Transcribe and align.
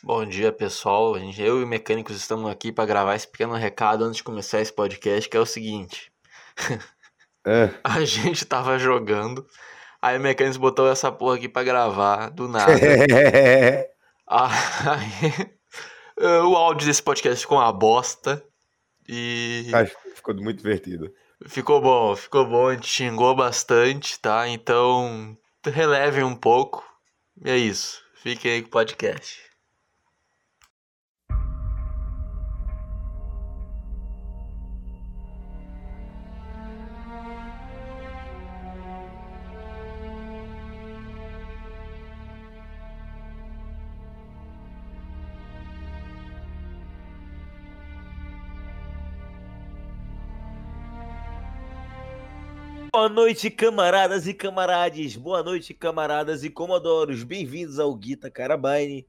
Bom 0.00 0.24
dia, 0.24 0.52
pessoal. 0.52 1.16
Eu 1.16 1.60
e 1.60 1.64
o 1.64 1.66
Mecânicos 1.66 2.14
estamos 2.14 2.48
aqui 2.48 2.70
para 2.70 2.86
gravar 2.86 3.16
esse 3.16 3.26
pequeno 3.26 3.54
recado 3.54 4.04
antes 4.04 4.18
de 4.18 4.22
começar 4.22 4.60
esse 4.60 4.72
podcast, 4.72 5.28
que 5.28 5.36
é 5.36 5.40
o 5.40 5.46
seguinte. 5.46 6.12
É. 7.44 7.70
A 7.82 8.04
gente 8.04 8.44
tava 8.44 8.78
jogando, 8.78 9.44
aí 10.00 10.16
o 10.16 10.20
Mecânicos 10.20 10.56
botou 10.56 10.88
essa 10.88 11.10
porra 11.10 11.34
aqui 11.34 11.48
para 11.48 11.64
gravar, 11.64 12.30
do 12.30 12.46
nada. 12.48 12.72
Aí, 14.30 15.50
eh, 16.20 16.40
o 16.42 16.54
áudio 16.54 16.86
desse 16.86 17.02
podcast 17.02 17.40
ficou 17.40 17.58
uma 17.58 17.72
bosta. 17.72 18.44
E 19.08 19.68
Acho 19.72 19.96
que 20.00 20.10
ficou 20.10 20.34
muito 20.34 20.58
divertido. 20.58 21.12
ficou 21.46 21.80
bom, 21.80 22.14
ficou 22.14 22.46
bom, 22.46 22.68
a 22.68 22.74
gente 22.74 22.86
xingou 22.86 23.34
bastante, 23.34 24.20
tá? 24.20 24.46
Então, 24.46 25.36
relevem 25.64 26.22
um 26.22 26.36
pouco. 26.36 26.84
E 27.42 27.50
é 27.50 27.56
isso. 27.56 28.00
Fiquem 28.22 28.52
aí 28.52 28.62
com 28.62 28.68
o 28.68 28.72
podcast. 28.72 29.47
Boa 53.08 53.24
noite, 53.24 53.50
camaradas 53.50 54.26
e 54.26 54.34
camarades. 54.34 55.16
Boa 55.16 55.42
noite, 55.42 55.72
camaradas 55.72 56.44
e 56.44 56.50
comodoros. 56.50 57.22
Bem-vindos 57.22 57.78
ao 57.78 57.94
Guita 57.94 58.30
Carabine. 58.30 59.08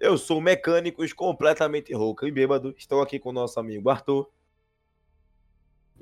Eu 0.00 0.18
sou 0.18 0.40
Mecânicos, 0.40 1.12
completamente 1.12 1.94
rouco 1.94 2.26
e 2.26 2.32
bêbado. 2.32 2.74
Estou 2.76 3.00
aqui 3.00 3.20
com 3.20 3.28
o 3.28 3.32
nosso 3.32 3.60
amigo 3.60 3.88
Arthur. 3.88 4.28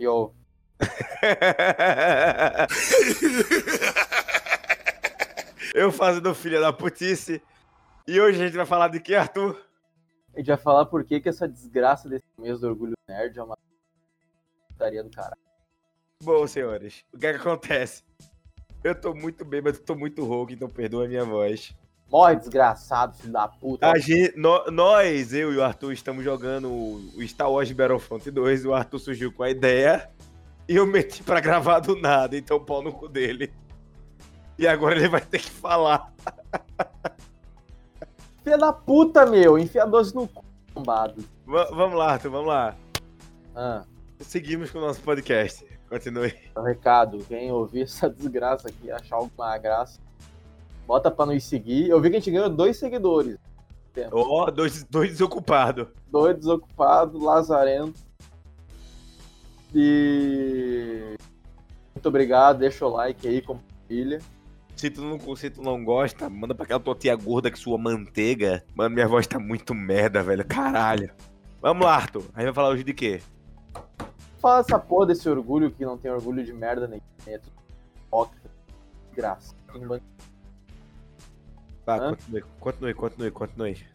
Yo, 0.00 0.32
Eu 5.74 5.92
fazendo 5.92 6.34
filha 6.34 6.62
da 6.62 6.72
putice. 6.72 7.42
E 8.08 8.18
hoje 8.18 8.40
a 8.40 8.46
gente 8.46 8.56
vai 8.56 8.64
falar 8.64 8.88
de 8.88 8.98
que, 8.98 9.14
Arthur? 9.14 9.62
a 10.32 10.38
gente 10.38 10.46
vai 10.46 10.56
falar 10.56 10.86
por 10.86 11.04
que, 11.04 11.20
que 11.20 11.28
essa 11.28 11.46
desgraça 11.46 12.08
desse 12.08 12.24
mês 12.38 12.60
do 12.60 12.68
Orgulho 12.68 12.94
Nerd 13.06 13.38
é 13.38 13.42
uma 13.42 13.58
putaria 14.70 15.04
do 15.04 15.10
caralho. 15.10 15.51
Bom, 16.22 16.46
senhores, 16.46 17.04
o 17.12 17.18
que 17.18 17.26
é 17.26 17.32
que 17.32 17.38
acontece? 17.40 18.04
Eu 18.84 18.94
tô 18.94 19.14
muito 19.14 19.44
bêbado, 19.44 19.78
tô 19.78 19.94
muito 19.94 20.24
rouco, 20.24 20.52
então 20.52 20.68
perdoa 20.68 21.04
a 21.04 21.08
minha 21.08 21.24
voz. 21.24 21.74
Morre, 22.10 22.36
desgraçado, 22.36 23.16
filho 23.16 23.32
da 23.32 23.48
puta. 23.48 23.90
A 23.90 23.98
gente, 23.98 24.36
nó- 24.38 24.66
nós, 24.70 25.32
eu 25.32 25.52
e 25.52 25.56
o 25.56 25.64
Arthur, 25.64 25.92
estamos 25.92 26.22
jogando 26.22 26.70
o 26.70 27.26
Star 27.26 27.50
Wars 27.50 27.72
Battlefront 27.72 28.30
2. 28.30 28.66
O 28.66 28.74
Arthur 28.74 28.98
surgiu 28.98 29.32
com 29.32 29.42
a 29.42 29.50
ideia 29.50 30.10
e 30.68 30.76
eu 30.76 30.86
meti 30.86 31.22
pra 31.22 31.40
gravar 31.40 31.80
do 31.80 31.96
nada, 31.96 32.36
então 32.36 32.62
pau 32.62 32.82
no 32.82 32.92
cu 32.92 33.08
dele. 33.08 33.52
E 34.58 34.66
agora 34.66 34.96
ele 34.96 35.08
vai 35.08 35.22
ter 35.22 35.38
que 35.40 35.50
falar. 35.50 36.12
Filha 38.44 38.58
da 38.58 38.72
puta, 38.72 39.24
meu. 39.24 39.58
Enfia 39.58 39.86
12 39.86 40.14
no 40.14 40.28
cu, 40.28 40.44
bombado. 40.74 41.24
Va- 41.46 41.70
vamos 41.70 41.96
lá, 41.98 42.12
Arthur, 42.12 42.30
vamos 42.30 42.48
lá. 42.48 42.76
Ah, 43.54 43.84
Seguimos 44.22 44.70
com 44.70 44.78
o 44.78 44.80
nosso 44.80 45.00
podcast. 45.00 45.66
Continue. 45.88 46.34
um 46.56 46.62
recado. 46.62 47.18
Quem 47.28 47.52
ouvir 47.52 47.82
essa 47.84 48.08
desgraça 48.08 48.68
aqui, 48.68 48.90
achar 48.90 49.16
alguma 49.16 49.56
graça, 49.58 50.00
bota 50.86 51.10
pra 51.10 51.26
nos 51.26 51.44
seguir. 51.44 51.88
Eu 51.88 52.00
vi 52.00 52.10
que 52.10 52.16
a 52.16 52.18
gente 52.18 52.30
ganhou 52.30 52.48
dois 52.48 52.78
seguidores. 52.78 53.36
Ó, 54.10 54.50
dois, 54.50 54.84
dois 54.84 55.10
desocupados. 55.10 55.86
Dois 56.10 56.36
desocupados, 56.36 57.20
lazarento. 57.20 58.00
E... 59.74 61.14
Muito 61.94 62.08
obrigado, 62.08 62.58
deixa 62.58 62.86
o 62.86 62.90
like 62.90 63.28
aí, 63.28 63.42
compartilha. 63.42 64.20
Se 64.74 64.90
tu, 64.90 65.02
não, 65.02 65.36
se 65.36 65.50
tu 65.50 65.62
não 65.62 65.84
gosta, 65.84 66.28
manda 66.30 66.54
pra 66.54 66.64
aquela 66.64 66.80
tua 66.80 66.94
tia 66.94 67.14
gorda 67.14 67.50
que 67.50 67.58
sua 67.58 67.76
manteiga. 67.76 68.64
Mano, 68.74 68.94
minha 68.94 69.06
voz 69.06 69.26
tá 69.26 69.38
muito 69.38 69.74
merda, 69.74 70.22
velho. 70.22 70.44
Caralho. 70.44 71.10
Vamos 71.60 71.84
lá, 71.84 71.96
Arthur. 71.96 72.24
A 72.34 72.40
gente 72.40 72.46
vai 72.46 72.54
falar 72.54 72.70
hoje 72.70 72.82
de 72.82 72.94
quê? 72.94 73.20
Fala 74.42 74.58
essa 74.58 74.76
porra 74.76 75.06
desse 75.06 75.28
orgulho 75.28 75.70
que 75.70 75.84
não 75.84 75.96
tem 75.96 76.10
orgulho 76.10 76.44
de 76.44 76.52
merda 76.52 76.88
nem 76.88 77.00
é 77.28 77.38
tudo 77.38 77.52
hipócrita. 77.94 78.50
Graça. 79.14 79.54
Hã? 81.86 82.16
continue, 82.16 82.42
continue, 82.58 82.94
continue, 82.94 83.30
continue. 83.30 83.86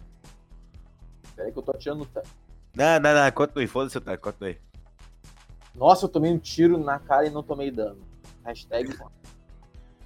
Peraí 1.35 1.51
que 1.51 1.59
eu 1.59 1.63
tô 1.63 1.71
atirando 1.71 1.99
no. 1.99 2.23
Não, 2.73 2.99
não, 2.99 3.13
não, 3.13 3.31
continue, 3.31 3.67
foda-se 3.67 3.97
o 3.97 4.01
time, 4.01 4.17
continue. 4.17 4.57
Nossa, 5.75 6.05
eu 6.05 6.09
tomei 6.09 6.31
um 6.31 6.39
tiro 6.39 6.77
na 6.77 6.97
cara 6.97 7.27
e 7.27 7.29
não 7.29 7.43
tomei 7.43 7.69
dano. 7.69 7.99
Hashtag. 8.45 8.97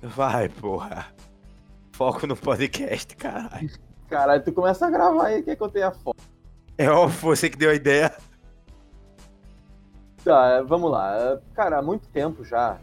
Vai, 0.01 0.49
porra. 0.49 1.13
Foco 1.91 2.25
no 2.25 2.35
podcast, 2.35 3.15
caralho. 3.15 3.69
Caralho, 4.09 4.43
tu 4.43 4.51
começa 4.51 4.87
a 4.87 4.89
gravar 4.89 5.27
aí, 5.27 5.43
quer 5.43 5.55
que 5.55 5.61
eu 5.61 5.69
tenha 5.69 5.91
foto? 5.91 6.21
É 6.77 6.89
óbvio, 6.89 7.19
você 7.19 7.47
que 7.47 7.57
deu 7.57 7.69
a 7.69 7.75
ideia. 7.75 8.11
Tá, 10.31 10.61
vamos 10.61 10.89
lá. 10.89 11.41
Cara, 11.53 11.79
há 11.79 11.81
muito 11.81 12.07
tempo 12.07 12.41
já. 12.45 12.79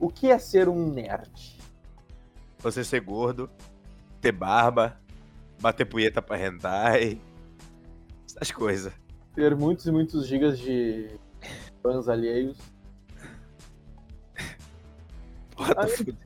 O 0.00 0.08
que 0.08 0.30
é 0.30 0.38
ser 0.38 0.70
um 0.70 0.90
nerd? 0.90 1.58
Você 2.60 2.82
ser 2.82 3.00
gordo, 3.00 3.50
ter 4.22 4.32
barba, 4.32 4.98
bater 5.60 5.84
punheta 5.84 6.22
pra 6.22 6.40
hentai. 6.42 7.20
Essas 8.26 8.50
coisas. 8.50 8.90
Ter 9.34 9.54
muitos 9.54 9.84
e 9.84 9.92
muitos 9.92 10.26
gigas 10.26 10.58
de 10.58 11.10
fãs 11.82 12.08
alheios. 12.08 12.56
Porra, 15.54 15.74
tô 15.74 15.80
Aí- 15.82 15.90
fudido. 15.90 16.18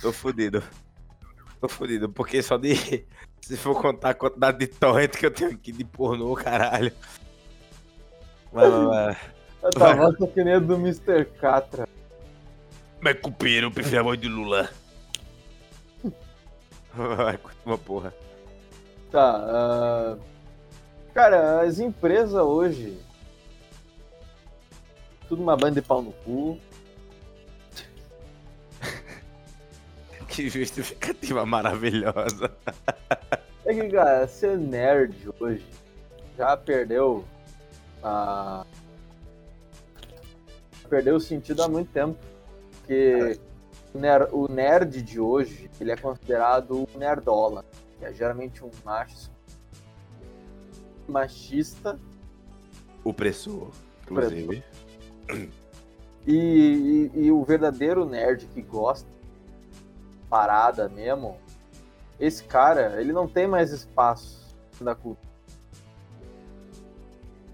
Tô 0.00 0.12
fudido. 0.14 0.62
Tô 1.60 1.68
fudido, 1.68 2.08
porque 2.08 2.42
só 2.42 2.56
de. 2.56 3.06
Se 3.42 3.58
for 3.58 3.78
contar 3.82 4.10
a 4.10 4.14
quantidade 4.14 4.56
de 4.56 4.66
torrent 4.66 5.10
que 5.10 5.26
eu 5.26 5.30
tenho 5.30 5.50
aqui 5.50 5.72
de 5.72 5.84
pornô, 5.84 6.34
caralho. 6.34 6.90
Vai, 8.50 8.70
vai, 8.70 8.86
vai. 8.86 9.33
Eu 9.64 9.70
tava 9.70 10.14
só 10.16 10.26
que 10.26 10.44
nem 10.44 10.54
a 10.54 10.58
do 10.58 10.74
Mr. 10.74 11.24
Catra. 11.40 11.88
Mas 13.00 13.18
cupiro, 13.18 13.70
prefiro 13.70 14.00
a 14.00 14.02
voz 14.02 14.20
de 14.20 14.28
Lula. 14.28 14.68
Vai, 16.94 17.38
uma 17.64 17.78
porra. 17.78 18.14
Tá, 19.10 19.36
ah, 19.36 20.16
cara, 21.14 21.62
as 21.62 21.78
empresas 21.78 22.34
hoje. 22.34 22.98
Tudo 25.28 25.42
uma 25.42 25.56
banda 25.56 25.80
de 25.80 25.82
pau 25.82 26.02
no 26.02 26.12
cu. 26.12 26.58
Que 30.28 30.48
justificativa 30.50 31.46
maravilhosa. 31.46 32.50
É 33.64 33.72
que, 33.72 33.88
cara, 33.88 34.26
ser 34.26 34.58
nerd 34.58 35.30
hoje 35.40 35.64
já 36.36 36.56
perdeu 36.56 37.24
a. 38.02 38.66
Perdeu 40.88 41.16
o 41.16 41.20
sentido 41.20 41.62
há 41.62 41.68
muito 41.68 41.90
tempo. 41.92 42.18
Porque 42.78 43.38
o 43.94 43.98
ner- 43.98 44.28
o 44.32 44.48
nerd 44.48 45.02
de 45.02 45.18
hoje, 45.20 45.70
ele 45.80 45.90
é 45.90 45.96
considerado 45.96 46.76
um 46.76 46.98
nerdola. 46.98 47.64
Que 47.98 48.04
é 48.06 48.12
geralmente 48.12 48.64
um 48.64 48.70
macho 48.84 49.30
machista 51.06 51.98
Opressor, 53.04 53.68
inclusive. 54.02 54.64
E, 56.26 56.34
e- 56.34 57.10
e 57.26 57.30
o 57.30 57.44
verdadeiro 57.44 58.06
nerd 58.06 58.46
que 58.46 58.62
gosta 58.62 59.06
parada 60.30 60.88
mesmo, 60.88 61.36
esse 62.18 62.42
cara, 62.44 62.98
ele 62.98 63.12
não 63.12 63.28
tem 63.28 63.46
mais 63.46 63.70
espaço 63.72 64.56
da 64.80 64.94
cultura. 64.94 65.28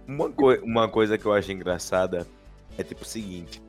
Uma, 0.07 0.31
coi- 0.31 0.61
uma 0.61 0.89
coisa 0.89 1.19
que 1.19 1.27
eu 1.27 1.33
acho 1.33 1.51
engraçada 1.51 2.25
é 2.79 2.83
tipo 2.83 3.03
o 3.03 3.07
seguinte. 3.07 3.63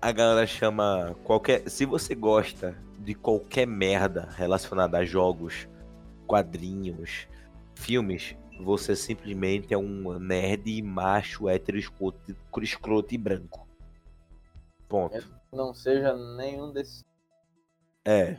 A 0.00 0.12
galera 0.12 0.46
chama 0.46 1.16
qualquer. 1.24 1.68
Se 1.68 1.84
você 1.84 2.14
gosta 2.14 2.76
de 2.98 3.14
qualquer 3.14 3.66
merda 3.66 4.28
relacionada 4.36 4.98
a 4.98 5.04
jogos, 5.04 5.68
quadrinhos, 6.26 7.26
filmes, 7.74 8.36
você 8.60 8.94
simplesmente 8.94 9.72
é 9.72 9.78
um 9.78 10.18
nerd 10.18 10.82
macho 10.82 11.48
hétero 11.48 11.78
escroto, 11.78 12.36
escroto 12.62 13.14
e 13.14 13.18
branco. 13.18 13.66
Ponto. 14.88 15.18
Não 15.52 15.74
seja 15.74 16.14
nenhum 16.36 16.72
desses. 16.72 17.04
É. 18.04 18.36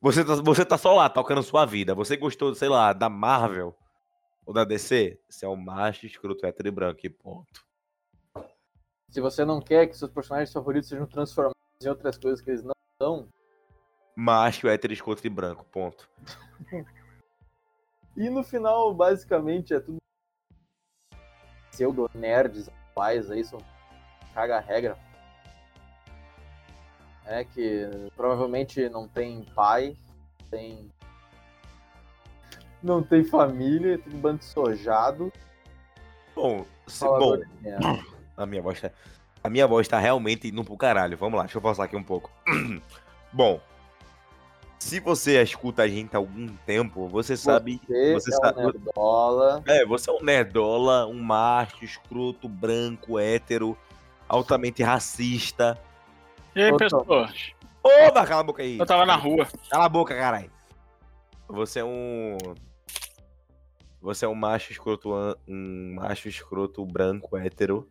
Você 0.00 0.24
tá, 0.24 0.34
você 0.36 0.64
tá 0.64 0.78
só 0.78 0.94
lá 0.94 1.08
tocando 1.08 1.42
sua 1.42 1.64
vida. 1.64 1.94
Você 1.94 2.16
gostou, 2.16 2.54
sei 2.54 2.68
lá, 2.68 2.92
da 2.92 3.08
Marvel 3.08 3.74
ou 4.44 4.52
da 4.52 4.64
DC? 4.64 5.18
Você 5.28 5.44
é 5.44 5.48
um 5.48 5.56
macho 5.56 6.06
escroto 6.06 6.46
hétero 6.46 6.68
e 6.68 6.70
branco 6.70 7.00
e 7.04 7.10
ponto. 7.10 7.64
Se 9.10 9.20
você 9.20 9.44
não 9.44 9.60
quer 9.60 9.86
que 9.86 9.96
seus 9.96 10.10
personagens 10.10 10.52
favoritos 10.52 10.88
sejam 10.88 11.06
transformados 11.06 11.54
em 11.82 11.88
outras 11.88 12.18
coisas 12.18 12.40
que 12.40 12.50
eles 12.50 12.64
não 12.64 12.74
são, 13.00 13.28
Macho, 14.16 14.68
hétero, 14.68 14.92
escroto 14.92 15.26
e 15.26 15.30
branco, 15.30 15.64
ponto. 15.64 16.08
E 18.16 18.30
no 18.30 18.44
final, 18.44 18.94
basicamente, 18.94 19.74
é 19.74 19.80
tudo 19.80 19.98
pseudo-nerds 21.70 22.68
atuais 22.68 23.28
aí, 23.28 23.44
são 23.44 23.58
caga-regra. 24.32 24.96
É 27.26 27.44
que 27.44 27.88
provavelmente 28.14 28.88
não 28.88 29.08
tem 29.08 29.44
pai, 29.52 29.96
tem. 30.48 30.92
Não 32.84 33.02
tem 33.02 33.24
família, 33.24 33.94
é 33.94 33.98
tudo 33.98 34.14
um 34.14 34.20
bando 34.20 34.38
de 34.40 34.44
sojado. 34.44 35.32
Bom, 36.36 36.66
se- 36.86 37.06
bom, 37.06 37.34
né? 37.62 37.78
a 38.36 38.44
minha 38.44 38.60
voz 38.60 38.78
tá. 38.78 38.90
A 39.42 39.48
minha 39.48 39.66
voz 39.66 39.88
tá 39.88 39.98
realmente 39.98 40.48
indo 40.48 40.62
pro 40.62 40.76
caralho. 40.76 41.16
Vamos 41.16 41.36
lá, 41.38 41.44
deixa 41.44 41.56
eu 41.56 41.62
forçar 41.62 41.86
aqui 41.86 41.96
um 41.96 42.02
pouco. 42.02 42.30
Bom, 43.32 43.58
se 44.78 45.00
você 45.00 45.42
escuta 45.42 45.82
a 45.82 45.88
gente 45.88 46.14
há 46.14 46.18
algum 46.18 46.46
tempo, 46.66 47.08
você 47.08 47.38
sabe. 47.38 47.80
Você, 47.88 48.12
você 48.12 48.34
é 48.34 48.36
sabe- 48.36 48.60
um 48.60 48.64
nerdola. 48.64 49.62
É, 49.66 49.86
você 49.86 50.10
é 50.10 50.12
um 50.12 50.22
nerdola, 50.22 51.06
um 51.06 51.22
macho, 51.22 51.82
escroto, 51.84 52.48
branco, 52.50 53.18
hétero, 53.18 53.76
altamente 54.28 54.82
racista. 54.82 55.78
E 56.54 56.62
aí, 56.62 56.76
pessoas? 56.76 57.52
Oba, 57.82 58.26
cala 58.26 58.40
a 58.40 58.44
boca 58.44 58.62
aí. 58.62 58.78
Eu 58.78 58.84
tava 58.86 59.06
na 59.06 59.16
rua. 59.16 59.46
Cala 59.70 59.86
a 59.86 59.88
boca, 59.88 60.14
caralho. 60.14 60.50
Você 61.48 61.80
é 61.80 61.84
um. 61.84 62.36
Você 64.04 64.26
é 64.26 64.28
um 64.28 64.34
macho 64.34 64.70
escroto, 64.70 65.14
um 65.48 65.94
macho 65.94 66.28
escroto 66.28 66.84
branco, 66.84 67.38
hétero. 67.38 67.88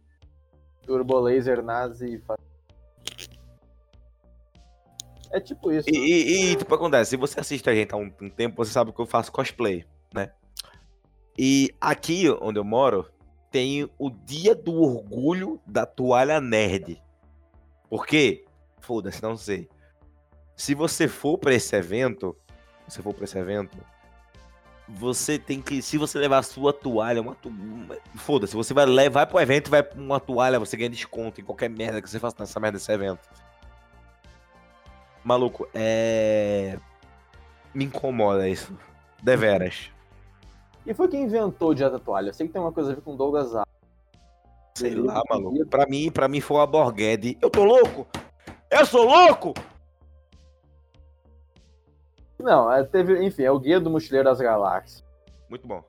Turbo 0.85 1.19
Laser 1.19 1.63
Nazi. 1.63 2.21
É 5.31 5.39
tipo 5.39 5.71
isso. 5.71 5.89
E, 5.89 5.97
e, 5.97 6.51
e, 6.51 6.55
tipo, 6.55 6.75
acontece, 6.75 7.09
se 7.09 7.17
você 7.17 7.39
assiste 7.39 7.67
a 7.67 7.73
gente 7.73 7.95
há 7.95 7.97
um, 7.97 8.13
um 8.21 8.29
tempo, 8.29 8.63
você 8.63 8.71
sabe 8.71 8.93
que 8.93 8.99
eu 9.01 9.07
faço 9.07 9.31
cosplay, 9.31 9.87
né? 10.13 10.31
E 11.35 11.73
aqui 11.81 12.29
onde 12.39 12.59
eu 12.59 12.63
moro, 12.63 13.09
tem 13.49 13.89
o 13.97 14.11
dia 14.11 14.53
do 14.53 14.83
orgulho 14.83 15.59
da 15.65 15.83
toalha 15.83 16.39
nerd. 16.39 17.01
Por 17.89 18.05
quê? 18.05 18.45
Foda-se, 18.79 19.23
não 19.23 19.35
sei. 19.35 19.67
Se 20.55 20.75
você 20.75 21.07
for 21.07 21.39
pra 21.39 21.55
esse 21.55 21.75
evento, 21.75 22.37
se 22.87 23.01
for 23.01 23.15
pra 23.15 23.23
esse 23.23 23.39
evento, 23.39 23.75
você 24.95 25.37
tem 25.39 25.61
que, 25.61 25.81
se 25.81 25.97
você 25.97 26.17
levar 26.19 26.37
a 26.39 26.43
sua 26.43 26.71
toalha, 26.71 27.21
uma 27.21 27.35
uma- 27.45 27.97
foda-se, 28.15 28.55
você 28.55 28.73
vai 28.73 28.85
levar 28.85 29.25
pro 29.27 29.39
evento 29.39 29.67
e 29.67 29.71
vai 29.71 29.83
pra 29.83 29.99
uma 29.99 30.19
toalha, 30.19 30.59
você 30.59 30.77
ganha 30.77 30.89
desconto 30.89 31.41
em 31.41 31.43
qualquer 31.43 31.69
merda 31.69 32.01
que 32.01 32.09
você 32.09 32.19
faça 32.19 32.35
nessa 32.39 32.59
merda 32.59 32.77
desse 32.77 32.91
evento. 32.91 33.19
Maluco, 35.23 35.67
é. 35.73 36.77
Me 37.73 37.85
incomoda 37.85 38.47
isso. 38.47 38.75
Deveras. 39.21 39.89
E 40.85 40.93
foi 40.93 41.07
quem 41.07 41.23
inventou 41.23 41.69
o 41.69 41.73
Dia 41.73 41.89
da 41.89 41.97
Toalha. 41.97 42.29
Eu 42.29 42.33
sei 42.33 42.45
que 42.45 42.53
tem 42.53 42.61
uma 42.61 42.71
coisa 42.73 42.91
a 42.91 42.95
ver 42.95 43.01
com 43.01 43.15
Douglas 43.15 43.55
Adams. 43.55 43.73
Sei 44.75 44.93
lá, 44.95 45.21
maluco. 45.29 45.65
Pra 45.67 45.85
mim, 45.87 46.11
pra 46.11 46.27
mim 46.27 46.41
foi 46.41 46.57
uma 46.57 46.67
Borghetti. 46.67 47.37
Eu 47.41 47.49
tô 47.49 47.63
louco! 47.63 48.05
Eu 48.69 48.85
sou 48.85 49.05
louco! 49.05 49.53
Não, 52.43 52.69
é, 52.71 52.83
teve, 52.83 53.23
enfim, 53.25 53.43
é 53.43 53.51
o 53.51 53.57
Guia 53.59 53.79
do 53.79 53.89
Mochileiro 53.89 54.27
das 54.29 54.39
Galáxias. 54.41 55.03
Muito 55.49 55.65
bom. 55.67 55.81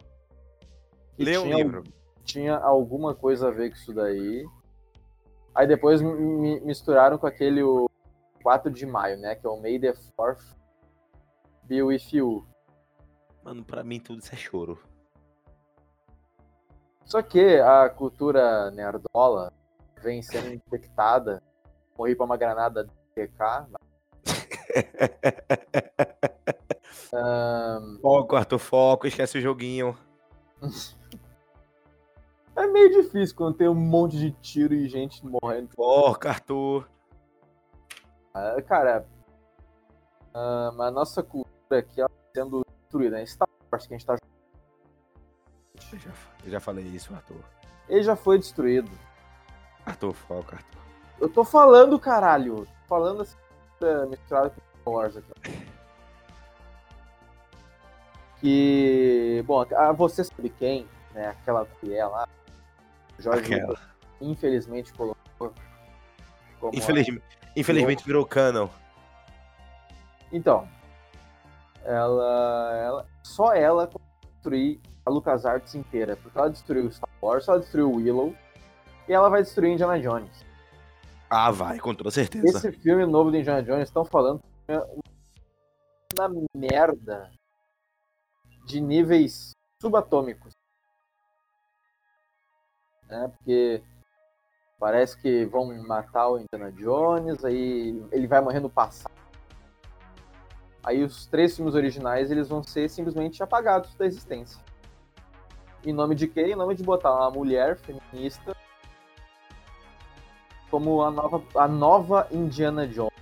que 1.17 1.25
Lê 1.25 1.37
o 1.37 1.43
tinha, 1.43 1.57
livro. 1.57 1.83
tinha 2.25 2.57
alguma 2.57 3.15
coisa 3.15 3.49
a 3.49 3.51
ver 3.51 3.71
com 3.71 3.77
isso 3.77 3.93
daí. 3.93 4.47
Aí 5.55 5.67
depois 5.67 6.01
mi- 6.01 6.61
misturaram 6.61 7.19
com 7.19 7.27
aquele 7.27 7.63
o 7.63 7.89
4 8.43 8.71
de 8.71 8.87
maio, 8.87 9.19
né? 9.19 9.35
Que 9.35 9.47
é 9.47 9.51
o 9.51 9.61
May 9.61 9.79
the 9.81 9.93
4th 10.17 10.43
be 11.65 11.83
with 11.83 12.03
you. 12.13 12.47
Mano, 13.43 13.65
pra 13.65 13.83
mim 13.83 13.99
tudo 13.99 14.21
isso 14.21 14.33
é 14.33 14.37
choro. 14.37 14.79
Só 17.05 17.21
que 17.23 17.59
a 17.61 17.89
cultura 17.89 18.71
nerdola 18.71 19.53
vem 20.03 20.23
sendo 20.23 20.53
infectada. 20.55 21.43
Morri 21.99 22.15
pra 22.17 22.25
uma 22.27 22.37
granada 22.37 22.85
de 22.85 22.93
PK. 23.15 23.67
Ahn, 27.13 27.99
Foco, 28.01 28.37
Arthur, 28.37 28.59
foco, 28.59 29.07
esquece 29.07 29.39
o 29.39 29.41
joguinho. 29.41 29.97
é 32.57 32.67
meio 32.67 32.91
difícil 33.03 33.37
quando 33.37 33.57
tem 33.57 33.69
um 33.69 33.75
monte 33.75 34.17
de 34.17 34.33
tiro 34.33 34.75
e 34.75 34.89
gente 34.89 35.25
morrendo. 35.25 35.71
Foco, 35.77 36.29
Arthur. 36.29 36.89
Ah, 38.35 38.61
Cara, 38.63 39.07
a 40.35 40.91
nossa 40.91 41.23
cultura 41.23 41.79
aqui 41.79 42.01
ela 42.01 42.09
tá 42.09 42.15
sendo 42.35 42.65
destruída. 42.83 43.17
Né? 43.17 43.27
Star 43.27 43.49
Wars 43.71 43.87
que 43.87 43.95
a 43.95 43.99
gente 43.99 44.07
tá 44.07 44.17
Eu 45.93 45.99
já, 45.99 46.11
eu 46.45 46.51
já 46.51 46.61
falei 46.61 46.85
isso, 46.85 47.15
Arthur. 47.15 47.41
Ele 47.89 48.03
já 48.03 48.17
foi 48.17 48.39
destruído. 48.39 48.91
Arthur, 49.87 50.13
foco, 50.15 50.55
Arthur. 50.55 50.81
Eu 51.21 51.29
tô 51.29 51.45
falando, 51.45 51.99
caralho. 51.99 52.67
Tô 52.67 52.89
falando 52.89 53.23
assim, 53.23 53.37
é, 53.87 54.07
misturado 54.07 54.51
com 54.51 54.61
Star 54.81 54.95
Wars 54.95 55.17
aqui. 55.17 55.69
Que. 58.41 59.43
Bom, 59.47 59.65
a- 59.75 59.93
você 59.93 60.25
sabe 60.25 60.51
quem, 60.51 60.87
né? 61.15 61.29
Aquela 61.29 61.67
mulher 61.83 62.07
lá. 62.07 62.29
o 63.19 63.23
Jorge. 63.23 63.55
Lucas, 63.61 63.81
infelizmente 64.21 64.93
colocou. 64.93 65.53
Infelizmente, 66.73 67.23
infelizmente 67.57 68.05
virou 68.05 68.25
canon. 68.27 68.69
Então, 70.33 70.67
ela, 71.85 72.77
ela, 72.77 73.07
só 73.23 73.55
ela 73.55 73.87
conseguiu 73.87 74.31
destruir 74.33 74.81
a 75.07 75.11
LucasArts 75.11 75.75
inteira, 75.75 76.17
porque 76.17 76.37
ela 76.37 76.51
destruiu 76.51 76.91
Star 76.91 77.09
Wars, 77.23 77.47
ela 77.47 77.61
destruiu 77.61 77.93
Willow 77.93 78.35
e 79.09 79.13
ela 79.13 79.29
vai 79.29 79.43
destruir 79.43 79.73
Indiana 79.73 80.01
Jones. 80.01 80.45
Ah, 81.29 81.51
vai, 81.51 81.79
com 81.79 81.95
toda 81.95 82.11
certeza. 82.11 82.47
Esse 82.47 82.73
filme 82.73 83.05
novo 83.07 83.31
de 83.31 83.39
Indiana 83.39 83.63
Jones 83.63 83.89
estão 83.89 84.05
falando 84.05 84.41
é 84.69 84.79
uma 86.19 86.31
merda 86.55 87.31
de 88.67 88.81
níveis 88.81 89.53
subatômicos. 89.81 90.53
Né? 93.09 93.29
Porque 93.37 93.83
parece 94.79 95.21
que 95.21 95.45
vão 95.47 95.75
matar 95.87 96.29
o 96.29 96.39
Indiana 96.39 96.73
Jones, 96.73 97.45
aí 97.45 98.03
ele 98.13 98.27
vai 98.27 98.41
morrer 98.41 98.61
no 98.61 98.71
passado. 98.71 99.13
Aí 100.83 101.03
os 101.03 101.27
três 101.27 101.57
filmes 101.57 101.75
originais 101.75 102.31
eles 102.31 102.49
vão 102.49 102.63
ser 102.63 102.89
simplesmente 102.91 103.43
apagados 103.43 103.95
da 103.95 104.05
existência. 104.05 104.63
Em 105.85 105.93
nome 105.93 106.15
de 106.15 106.29
quê? 106.29 106.43
Em 106.43 106.57
nome 106.57 106.75
de 106.75 106.83
botar 106.83 107.15
uma 107.15 107.31
mulher 107.31 107.77
feminista 107.77 108.55
como 110.75 111.03
a 111.05 111.11
nova, 111.13 111.41
a 111.55 111.69
nova 111.69 112.27
Indiana 112.33 112.85
Jones. 112.89 113.13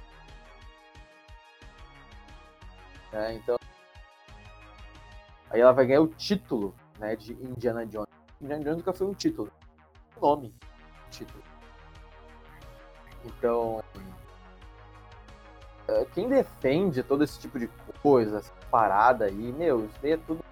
É, 3.13 3.35
então. 3.35 3.59
Aí 5.51 5.61
ela 5.61 5.73
vai 5.73 5.85
ganhar 5.85 6.01
o 6.01 6.09
título 6.09 6.75
né, 6.99 7.15
de 7.15 7.35
Indiana 7.35 7.85
Jones. 7.85 8.09
Indiana 8.41 8.65
Jones 8.65 8.79
nunca 8.79 8.95
foi 8.95 9.07
um 9.07 9.13
título. 9.13 9.53
Um 10.17 10.21
nome. 10.23 10.55
Título. 11.11 11.43
Então. 13.23 13.85
é, 15.89 16.07
Quem 16.15 16.31
defende 16.31 17.03
todo 17.03 17.23
esse 17.23 17.39
tipo 17.39 17.59
de 17.59 17.69
coisa, 18.03 18.39
essa 18.39 18.53
parada 18.71 19.27
aí, 19.27 19.53
meu, 19.53 19.85
isso 19.85 19.99
daí 20.01 20.13
é 20.13 20.17
tudo. 20.17 20.43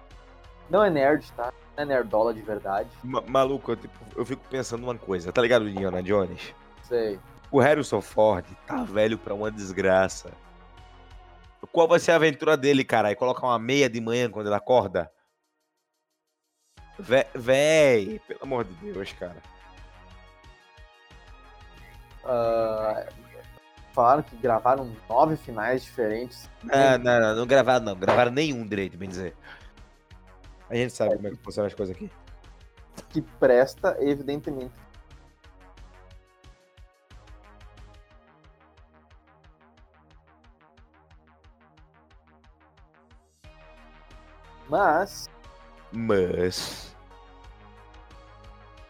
Não 0.69 0.83
é 0.83 0.89
nerd, 0.91 1.31
tá? 1.31 1.51
Não 1.75 1.81
é 1.81 1.85
nerdola 1.87 2.31
de 2.31 2.41
verdade. 2.43 2.91
Ma- 3.03 3.23
maluco, 3.27 3.71
eu, 3.71 3.75
tipo, 3.75 3.99
eu 4.15 4.23
fico 4.23 4.47
pensando 4.51 4.83
uma 4.83 4.95
coisa, 4.95 5.31
tá 5.33 5.41
ligado, 5.41 5.67
Indiana 5.67 6.03
Jones? 6.03 6.53
Sei. 6.91 7.17
O 7.49 7.61
Harrison 7.61 8.01
Ford 8.01 8.45
tá 8.67 8.83
velho 8.83 9.17
pra 9.17 9.33
uma 9.33 9.49
desgraça. 9.49 10.29
Qual 11.71 11.87
vai 11.87 11.99
ser 11.99 12.11
a 12.11 12.15
aventura 12.17 12.57
dele, 12.57 12.83
caralho? 12.83 13.15
Colocar 13.15 13.47
uma 13.47 13.57
meia 13.57 13.89
de 13.89 14.01
manhã 14.01 14.29
quando 14.29 14.47
ele 14.47 14.55
acorda? 14.55 15.09
Vé, 16.99 17.29
véi, 17.33 18.19
pelo 18.27 18.43
amor 18.43 18.65
de 18.65 18.73
Deus, 18.73 19.13
cara. 19.13 19.37
Ah, 22.25 23.05
falaram 23.93 24.23
que 24.23 24.35
gravaram 24.35 24.93
nove 25.09 25.37
finais 25.37 25.83
diferentes. 25.83 26.49
Não, 26.61 26.97
não, 26.97 27.19
não, 27.21 27.35
não 27.37 27.47
gravaram 27.47 27.85
não. 27.85 27.95
Gravaram 27.95 28.31
nenhum 28.31 28.65
direito, 28.65 28.97
bem 28.97 29.07
dizer. 29.07 29.33
A 30.69 30.75
gente 30.75 30.91
sabe 30.91 31.15
como 31.15 31.27
é 31.29 31.31
que 31.31 31.37
funcionam 31.37 31.67
as 31.67 31.73
coisas 31.73 31.95
aqui. 31.95 32.11
que 33.09 33.21
presta, 33.21 33.95
evidentemente. 34.01 34.73
Mas, 44.71 45.29
Mas. 45.91 46.95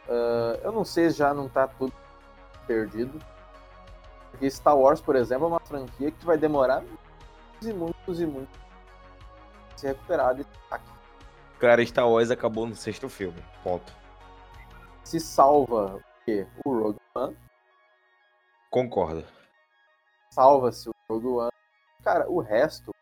ah, 0.08 0.60
eu 0.62 0.72
não 0.72 0.86
sei 0.86 1.10
se 1.10 1.18
já 1.18 1.34
não 1.34 1.50
tá 1.50 1.68
tudo 1.68 1.92
perdido. 2.68 3.20
Porque 4.30 4.48
Star 4.52 4.78
Wars, 4.78 5.02
por 5.02 5.16
exemplo, 5.16 5.46
é 5.46 5.48
uma 5.48 5.60
franquia 5.60 6.12
que 6.12 6.24
vai 6.24 6.38
demorar 6.38 6.84
e 7.64 7.74
muitos 7.74 8.20
e 8.22 8.26
muitos 8.28 8.56
se 9.76 9.88
recuperar 9.88 10.36
desse 10.36 10.50
ataque. 10.68 10.86
Cara, 11.60 11.84
Star 11.84 12.08
Wars 12.08 12.30
acabou 12.30 12.68
no 12.68 12.76
sexto 12.76 13.10
filme. 13.10 13.44
Ponto. 13.64 13.92
Se 15.04 15.20
salva 15.20 15.96
o 15.96 16.04
quê? 16.26 16.46
O 16.64 16.78
Rogue 16.80 17.00
One, 17.16 17.36
Concordo. 18.70 19.26
salva-se 20.30 20.90
o 20.90 20.94
Rogue 21.10 21.28
One. 21.28 21.52
Cara, 22.04 22.30
o 22.30 22.40
resto 22.40 22.94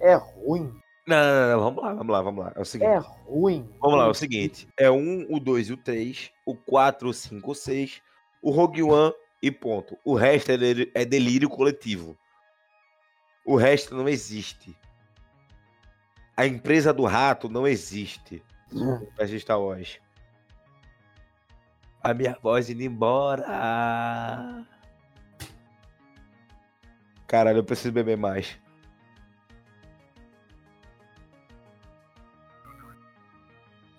é 0.00 0.14
ruim. 0.14 0.76
Não, 1.10 1.16
não, 1.16 1.50
não, 1.50 1.60
vamos 1.60 1.82
lá, 1.82 1.92
vamos 1.92 2.12
lá, 2.12 2.22
vamos 2.22 2.44
lá. 2.44 2.52
É 2.54 2.60
o 2.60 2.64
seguinte. 2.64 2.88
É 2.88 2.98
ruim. 3.28 3.68
Vamos 3.80 3.98
lá, 3.98 4.04
é 4.04 4.08
o 4.08 4.14
seguinte. 4.14 4.68
É 4.78 4.88
1, 4.88 5.26
o 5.28 5.40
2 5.40 5.70
e 5.70 5.72
o 5.72 5.76
3, 5.76 6.30
o 6.46 6.54
4, 6.54 7.08
o 7.08 7.12
5, 7.12 7.50
o 7.50 7.54
6, 7.54 8.00
o 8.40 8.52
Rogue 8.52 8.84
One 8.84 9.12
e 9.42 9.50
ponto. 9.50 9.98
O 10.04 10.14
resto 10.14 10.52
é 10.52 10.56
delírio, 10.56 10.92
é 10.94 11.04
delírio 11.04 11.48
coletivo. 11.48 12.16
O 13.44 13.56
resto 13.56 13.92
não 13.96 14.08
existe. 14.08 14.78
A 16.36 16.46
empresa 16.46 16.92
do 16.92 17.04
rato 17.06 17.48
não 17.48 17.66
existe. 17.66 18.40
Pra 19.16 19.26
Star 19.26 19.60
Wars. 19.60 19.98
A 22.00 22.14
minha 22.14 22.38
voz 22.40 22.70
indo 22.70 22.84
embora. 22.84 24.64
Caralho, 27.26 27.58
eu 27.58 27.64
preciso 27.64 27.90
beber 27.90 28.16
mais. 28.16 28.56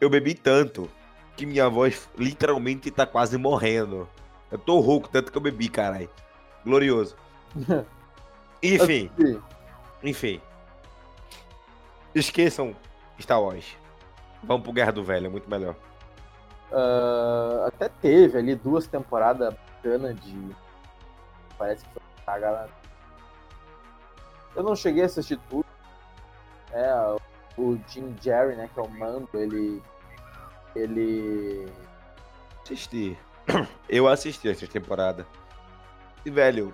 Eu 0.01 0.10
bebi 0.10 0.34
tanto 0.34 0.89
que 1.38 1.46
minha 1.46 1.70
voz 1.70 2.10
literalmente 2.17 2.89
tá 2.91 3.05
quase 3.05 3.38
morrendo. 3.38 4.10
Eu 4.51 4.58
tô 4.58 4.79
rouco 4.79 5.08
tanto 5.08 5.31
que 5.31 5.38
eu 5.38 5.41
bebi, 5.41 5.70
caralho. 5.70 6.10
Glorioso. 6.65 7.15
Enfim, 8.63 9.10
enfim. 10.03 10.39
Esqueçam 12.13 12.75
Star 13.20 13.41
Wars. 13.41 13.75
Vamos 14.43 14.62
pro 14.63 14.72
Guerra 14.72 14.91
do 14.91 15.03
Velho, 15.03 15.25
é 15.25 15.29
muito 15.29 15.50
melhor. 15.50 15.75
ah, 16.72 17.65
até 17.67 17.89
teve 17.89 18.38
ali 18.38 18.53
duas 18.55 18.86
temporadas 18.86 19.51
bacanas 19.81 20.20
de. 20.22 20.55
Parece 21.58 21.84
que 21.86 21.91
foi 21.91 22.01
saga 22.24 22.51
lá. 22.51 22.70
Eu 24.55 24.62
não 24.62 24.75
cheguei 24.75 25.03
a 25.03 25.05
assistir 25.08 25.39
tudo. 25.50 25.65
É, 26.72 26.93
o 27.58 27.79
Jim 27.88 28.15
Jerry, 28.22 28.55
né, 28.55 28.70
que 28.72 28.79
é 28.79 28.84
o 28.84 28.89
mando, 28.89 29.27
ele. 29.34 29.81
Ele. 30.75 31.67
Assisti. 32.63 33.17
Eu 33.89 34.07
assisti 34.07 34.49
essa 34.49 34.67
temporada. 34.67 35.25
E, 36.25 36.29
velho, 36.29 36.73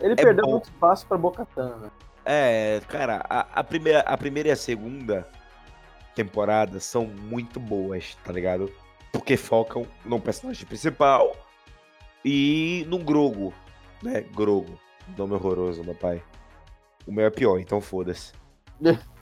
Ele 0.00 0.12
É 0.12 0.16
perdeu 0.16 0.44
bom. 0.44 0.52
muito 0.52 0.64
espaço 0.64 1.06
pra 1.06 1.16
Bocatana, 1.16 1.76
né? 1.76 1.90
é, 2.24 2.80
cara, 2.88 3.24
a, 3.28 3.40
a 3.60 3.64
primeira, 3.64 4.00
a 4.00 4.16
primeira 4.16 4.48
e 4.50 4.52
a 4.52 4.56
segunda 4.56 5.28
temporada 6.14 6.78
são 6.80 7.06
muito 7.06 7.58
boas, 7.58 8.14
tá 8.24 8.32
ligado? 8.32 8.70
Porque 9.12 9.36
focam 9.36 9.86
no 10.04 10.20
personagem 10.20 10.66
principal 10.66 11.34
e 12.24 12.84
no 12.88 12.98
Grogo, 12.98 13.52
né? 14.02 14.20
Grogo. 14.20 14.78
Nome 15.16 15.34
horroroso, 15.34 15.82
meu 15.84 15.94
pai. 15.94 16.22
O 17.06 17.12
meu 17.12 17.26
é 17.26 17.30
pior, 17.30 17.58
então 17.58 17.80
foda-se. 17.80 18.32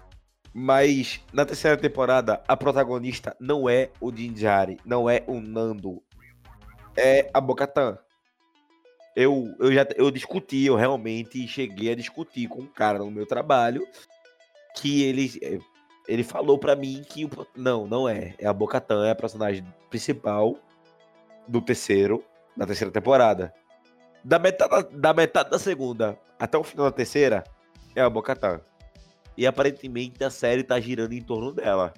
Mas 0.55 1.21
na 1.33 1.47
terceira 1.47 1.77
temporada, 1.77 2.43
a 2.47 2.57
protagonista 2.57 3.35
não 3.41 3.69
é 3.69 3.91
o 4.01 4.15
Jinjari, 4.15 4.79
não 4.85 5.09
é 5.09 5.25
o 5.27 5.41
Nando. 5.41 6.03
É 6.97 7.31
a 7.33 7.41
Bocatan. 7.41 7.99
Eu, 9.17 9.55
eu 9.59 9.73
já 9.73 9.87
eu 9.97 10.11
discuti, 10.11 10.65
eu 10.65 10.77
realmente 10.77 11.47
cheguei 11.47 11.93
a 11.93 11.95
discutir 11.95 12.49
com 12.49 12.61
um 12.61 12.67
cara 12.67 12.99
no 12.99 13.11
meu 13.11 13.27
trabalho 13.27 13.87
que 14.77 15.03
ele 15.03 15.61
ele 16.09 16.25
falou 16.25 16.59
pra 16.59 16.75
mim 16.75 17.05
que 17.09 17.25
o, 17.25 17.31
não, 17.55 17.87
não 17.87 18.09
é, 18.09 18.35
é 18.39 18.47
a 18.47 18.53
Bocatan, 18.53 19.07
é 19.07 19.11
a 19.11 19.15
personagem 19.15 19.65
principal 19.89 20.57
do 21.47 21.61
terceiro, 21.61 22.25
da 22.57 22.67
terceira 22.67 22.93
temporada. 22.93 23.55
Da 24.25 24.39
metade 24.39 24.97
da 24.97 25.13
metade 25.13 25.51
da 25.51 25.59
segunda 25.59 26.19
até 26.39 26.59
o 26.59 26.65
final 26.65 26.87
da 26.87 26.93
terceira 26.93 27.45
é 27.95 28.01
a 28.01 28.11
Bocatan. 28.11 28.61
E 29.37 29.47
aparentemente 29.47 30.23
a 30.23 30.31
série 30.31 30.63
tá 30.63 30.79
girando 30.79 31.13
em 31.13 31.23
torno 31.23 31.53
dela. 31.53 31.95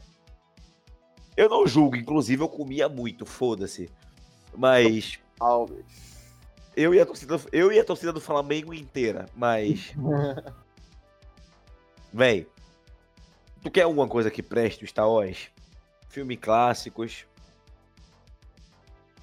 Eu 1.37 1.49
não 1.49 1.67
julgo, 1.67 1.97
inclusive 1.97 2.43
eu 2.43 2.49
comia 2.49 2.89
muito, 2.89 3.27
foda-se. 3.27 3.91
Mas 4.57 5.19
eu 6.77 6.95
e 6.95 7.01
a 7.01 7.07
torcida, 7.07 7.41
eu 7.53 7.73
e 7.73 7.79
a 7.79 7.85
torcida 7.85 8.13
do 8.13 8.21
Flamengo 8.21 8.73
inteira, 8.73 9.29
mas 9.35 9.93
véi, 12.13 12.47
tu 13.63 13.71
quer 13.71 13.83
alguma 13.83 14.07
coisa 14.07 14.31
que 14.31 14.43
preste 14.43 14.85
o 14.85 14.87
Star 14.87 15.11
Wars? 15.11 15.51
Filme 16.09 16.37
clássicos. 16.37 17.27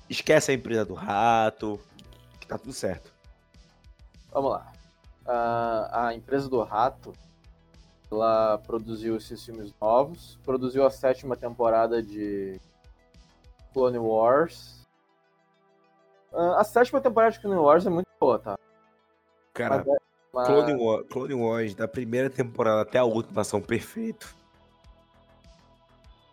Esquece 0.09 0.51
a 0.51 0.53
empresa 0.53 0.83
do 0.83 0.93
rato, 0.93 1.79
que 2.41 2.45
tá 2.45 2.57
tudo 2.57 2.73
certo. 2.73 3.13
Vamos 4.29 4.51
lá. 4.51 4.71
Ah, 5.25 6.07
a 6.07 6.13
empresa 6.15 6.49
do 6.49 6.61
Rato, 6.63 7.13
ela 8.15 8.57
produziu 8.57 9.15
esses 9.15 9.43
filmes 9.43 9.73
novos, 9.79 10.37
produziu 10.43 10.85
a 10.85 10.89
sétima 10.91 11.35
temporada 11.37 12.03
de 12.03 12.59
Clone 13.73 13.97
Wars. 13.97 14.85
Ah, 16.33 16.59
a 16.59 16.63
sétima 16.63 16.99
temporada 16.99 17.31
de 17.31 17.39
Clone 17.39 17.57
Wars 17.59 17.85
é 17.85 17.89
muito 17.89 18.07
boa, 18.19 18.37
tá? 18.37 18.57
Cara, 19.53 19.77
é- 19.87 19.97
mas- 20.33 20.47
Clone, 20.47 20.73
War, 20.75 21.03
Clone 21.05 21.33
Wars, 21.33 21.73
da 21.73 21.87
primeira 21.87 22.29
temporada 22.29 22.81
até 22.81 22.99
a 22.99 23.03
última, 23.05 23.43
são 23.43 23.61
perfeitos. 23.61 24.33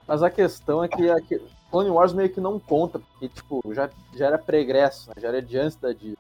Mas 0.07 0.23
a 0.23 0.31
questão 0.31 0.83
é 0.83 0.89
que, 0.89 1.09
a 1.11 1.21
que- 1.21 1.41
Clone 1.71 1.91
Wars 1.91 2.13
meio 2.13 2.31
que 2.33 2.41
não 2.41 2.59
conta, 2.59 2.99
porque, 2.99 3.29
tipo, 3.29 3.63
já, 3.75 3.91
já 4.15 4.27
era 4.27 4.39
pregresso, 4.39 5.11
né? 5.11 5.15
já 5.21 5.29
era 5.29 5.43
de 5.43 5.57
antes 5.59 5.77
da 5.77 5.93
Disney. 5.93 6.17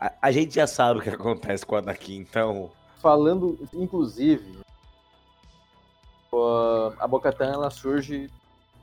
A, 0.00 0.12
a 0.22 0.32
gente 0.32 0.54
já 0.54 0.66
sabe 0.66 1.00
o 1.00 1.02
que 1.02 1.10
acontece 1.10 1.66
com 1.66 1.76
a 1.76 1.80
daqui, 1.80 2.16
então. 2.16 2.70
Falando, 2.98 3.58
inclusive, 3.74 4.58
a 6.98 7.06
Bo-Katan, 7.06 7.52
ela 7.52 7.70
surge 7.70 8.30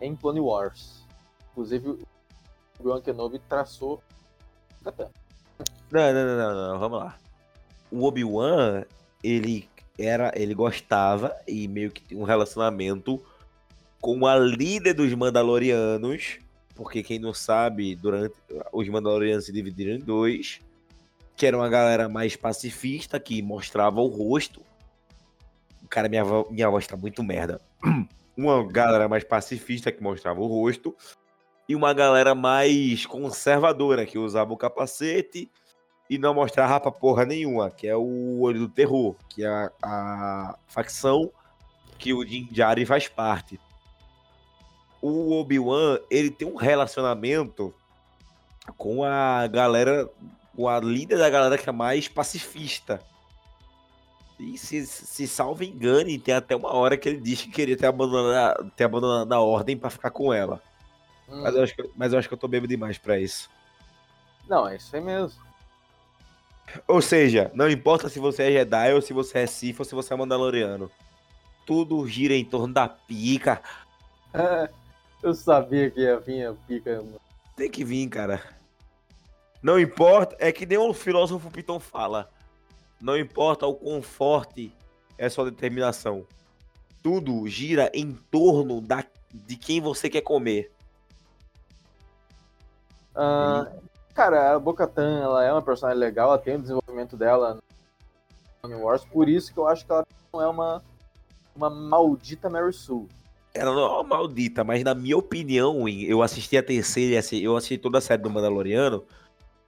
em 0.01 0.15
Clone 0.15 0.39
Wars. 0.39 1.03
Inclusive, 1.51 1.89
o 1.89 1.99
Obi-Wan 2.79 3.01
Kenobi 3.01 3.39
traçou 3.39 4.01
Bo-Katan. 4.81 5.09
Não, 5.91 6.13
não, 6.13 6.25
não, 6.25 6.37
não, 6.37 6.71
não, 6.73 6.79
vamos 6.79 6.99
lá. 6.99 7.17
O 7.91 8.03
Obi-Wan, 8.03 8.83
ele 9.23 9.69
era, 9.97 10.31
ele 10.35 10.53
gostava 10.53 11.35
e 11.47 11.67
meio 11.67 11.91
que 11.91 12.01
tinha 12.01 12.19
um 12.19 12.25
relacionamento 12.25 13.21
com 13.99 14.27
a 14.27 14.37
líder 14.37 14.93
dos 14.93 15.13
Mandalorianos, 15.13 16.39
porque 16.75 17.01
quem 17.01 17.17
não 17.17 17.33
sabe, 17.33 17.95
durante 17.95 18.35
os 18.71 18.87
Mandalorianos 18.87 19.45
se 19.45 19.51
dividiram 19.51 19.95
em 19.95 19.99
dois, 19.99 20.61
que 21.35 21.45
era 21.45 21.57
uma 21.57 21.69
galera 21.69 22.07
mais 22.07 22.35
pacifista 22.35 23.19
que 23.19 23.41
mostrava 23.41 24.01
o 24.01 24.07
rosto. 24.07 24.61
Cara, 25.89 26.09
minha, 26.09 26.23
minha 26.49 26.69
voz 26.69 26.85
tá 26.87 26.95
muito 26.95 27.23
merda. 27.23 27.61
Uma 28.35 28.65
galera 28.67 29.07
mais 29.07 29.23
pacifista 29.23 29.91
que 29.91 30.01
mostrava 30.01 30.39
o 30.39 30.47
rosto 30.47 30.95
e 31.67 31.75
uma 31.75 31.91
galera 31.91 32.33
mais 32.33 33.05
conservadora 33.05 34.05
que 34.05 34.17
usava 34.17 34.53
o 34.53 34.57
capacete 34.57 35.51
e 36.09 36.17
não 36.17 36.33
mostrava 36.33 36.79
pra 36.79 36.91
porra 36.91 37.25
nenhuma, 37.25 37.69
que 37.69 37.87
é 37.87 37.95
o 37.95 38.39
Olho 38.39 38.61
do 38.61 38.69
Terror, 38.69 39.15
que 39.27 39.43
é 39.43 39.47
a, 39.47 39.71
a 39.83 40.55
facção 40.67 41.31
que 41.97 42.13
o 42.13 42.23
Djarin 42.23 42.85
faz 42.85 43.07
parte. 43.07 43.59
O 45.01 45.33
Obi-Wan, 45.33 45.99
ele 46.09 46.29
tem 46.29 46.47
um 46.47 46.55
relacionamento 46.55 47.73
com 48.77 49.03
a 49.03 49.45
galera, 49.47 50.09
com 50.55 50.67
a 50.67 50.79
líder 50.79 51.17
da 51.17 51.29
galera 51.29 51.57
que 51.57 51.67
é 51.67 51.71
mais 51.73 52.07
pacifista. 52.07 53.01
E 54.39 54.57
se, 54.57 54.85
se 54.85 55.27
salvo 55.27 55.63
engane, 55.63 56.19
tem 56.19 56.33
até 56.33 56.55
uma 56.55 56.71
hora 56.73 56.95
que 56.95 57.09
ele 57.09 57.19
diz 57.19 57.41
que 57.41 57.49
queria 57.49 57.75
ter 57.75 57.87
abandonado, 57.87 58.71
ter 58.75 58.83
abandonado 58.83 59.33
a 59.33 59.39
ordem 59.41 59.75
pra 59.75 59.89
ficar 59.89 60.11
com 60.11 60.31
ela. 60.31 60.61
Hum, 61.27 61.41
Mas 61.41 61.55
eu 61.55 61.63
acho 61.63 61.75
que, 61.75 61.89
mas 61.95 62.13
eu, 62.13 62.19
acho 62.19 62.27
que 62.27 62.33
eu 62.33 62.37
tô 62.37 62.47
bêbado 62.47 62.67
demais 62.67 62.97
pra 62.97 63.19
isso. 63.19 63.49
Não, 64.47 64.67
é 64.67 64.75
isso 64.75 64.95
aí 64.95 65.01
mesmo. 65.01 65.41
Ou 66.87 67.01
seja, 67.01 67.49
não 67.53 67.69
importa 67.69 68.09
se 68.09 68.19
você 68.19 68.43
é 68.43 68.51
Jedi 68.51 68.93
ou 68.93 69.01
se 69.01 69.11
você 69.13 69.39
é 69.39 69.47
Sith 69.47 69.79
ou 69.79 69.85
se 69.85 69.95
você 69.95 70.13
é 70.13 70.17
Mandaloriano. 70.17 70.91
Tudo 71.65 72.07
gira 72.07 72.33
em 72.33 72.45
torno 72.45 72.73
da 72.73 72.87
pica. 72.87 73.61
Eu 75.23 75.33
sabia 75.33 75.89
que 75.89 75.99
ia 76.01 76.19
vir 76.19 76.45
a 76.45 76.53
pica. 76.53 76.97
mano. 76.97 77.19
Tem 77.55 77.69
que 77.71 77.83
vir, 77.83 78.07
cara. 78.07 78.41
Não 79.63 79.79
importa, 79.79 80.35
é 80.39 80.51
que 80.51 80.65
nem 80.65 80.77
o 80.77 80.93
filósofo 80.93 81.49
Piton 81.49 81.79
fala. 81.79 82.29
Não 82.99 83.17
importa 83.17 83.65
o 83.65 83.75
quão 83.75 84.01
forte 84.01 84.73
é 85.17 85.29
sua 85.29 85.45
determinação. 85.45 86.25
Tudo 87.03 87.47
gira 87.47 87.91
em 87.93 88.13
torno 88.13 88.81
da, 88.81 89.03
de 89.31 89.55
quem 89.55 89.79
você 89.79 90.09
quer 90.09 90.21
comer. 90.21 90.71
Ah, 93.15 93.71
cara, 94.13 94.55
a 94.55 94.59
Bo-Katan, 94.59 95.21
ela 95.21 95.43
é 95.43 95.51
uma 95.51 95.61
personagem 95.61 95.99
legal, 95.99 96.29
ela 96.29 96.37
tem 96.37 96.55
o 96.55 96.61
desenvolvimento 96.61 97.17
dela 97.17 97.59
Clone 98.61 98.75
Wars, 98.75 99.05
por 99.05 99.27
isso 99.29 99.53
que 99.53 99.59
eu 99.59 99.67
acho 99.67 99.85
que 99.85 99.91
ela 99.91 100.05
não 100.33 100.41
é 100.41 100.47
uma, 100.47 100.83
uma 101.55 101.69
maldita 101.69 102.49
Mary 102.49 102.73
Sue. 102.73 103.07
Ela 103.53 103.73
não 103.73 103.81
é 103.81 103.89
uma 103.89 104.03
maldita, 104.03 104.63
mas 104.63 104.83
na 104.83 104.93
minha 104.93 105.17
opinião, 105.17 105.87
eu 105.89 106.21
assisti 106.21 106.57
a 106.57 106.63
terceira, 106.63 107.19
eu 107.33 107.57
assisti 107.57 107.77
toda 107.77 107.97
a 107.97 108.01
série 108.01 108.21
do 108.21 108.29
Mandaloriano. 108.29 109.03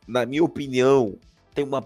Na 0.07 0.25
minha 0.25 0.43
opinião, 0.43 1.15
tem 1.55 1.63
uma. 1.63 1.83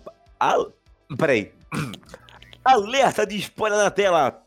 Peraí. 1.17 1.53
Alerta 2.63 3.25
de 3.25 3.37
spoiler 3.37 3.77
na 3.79 3.91
tela! 3.91 4.41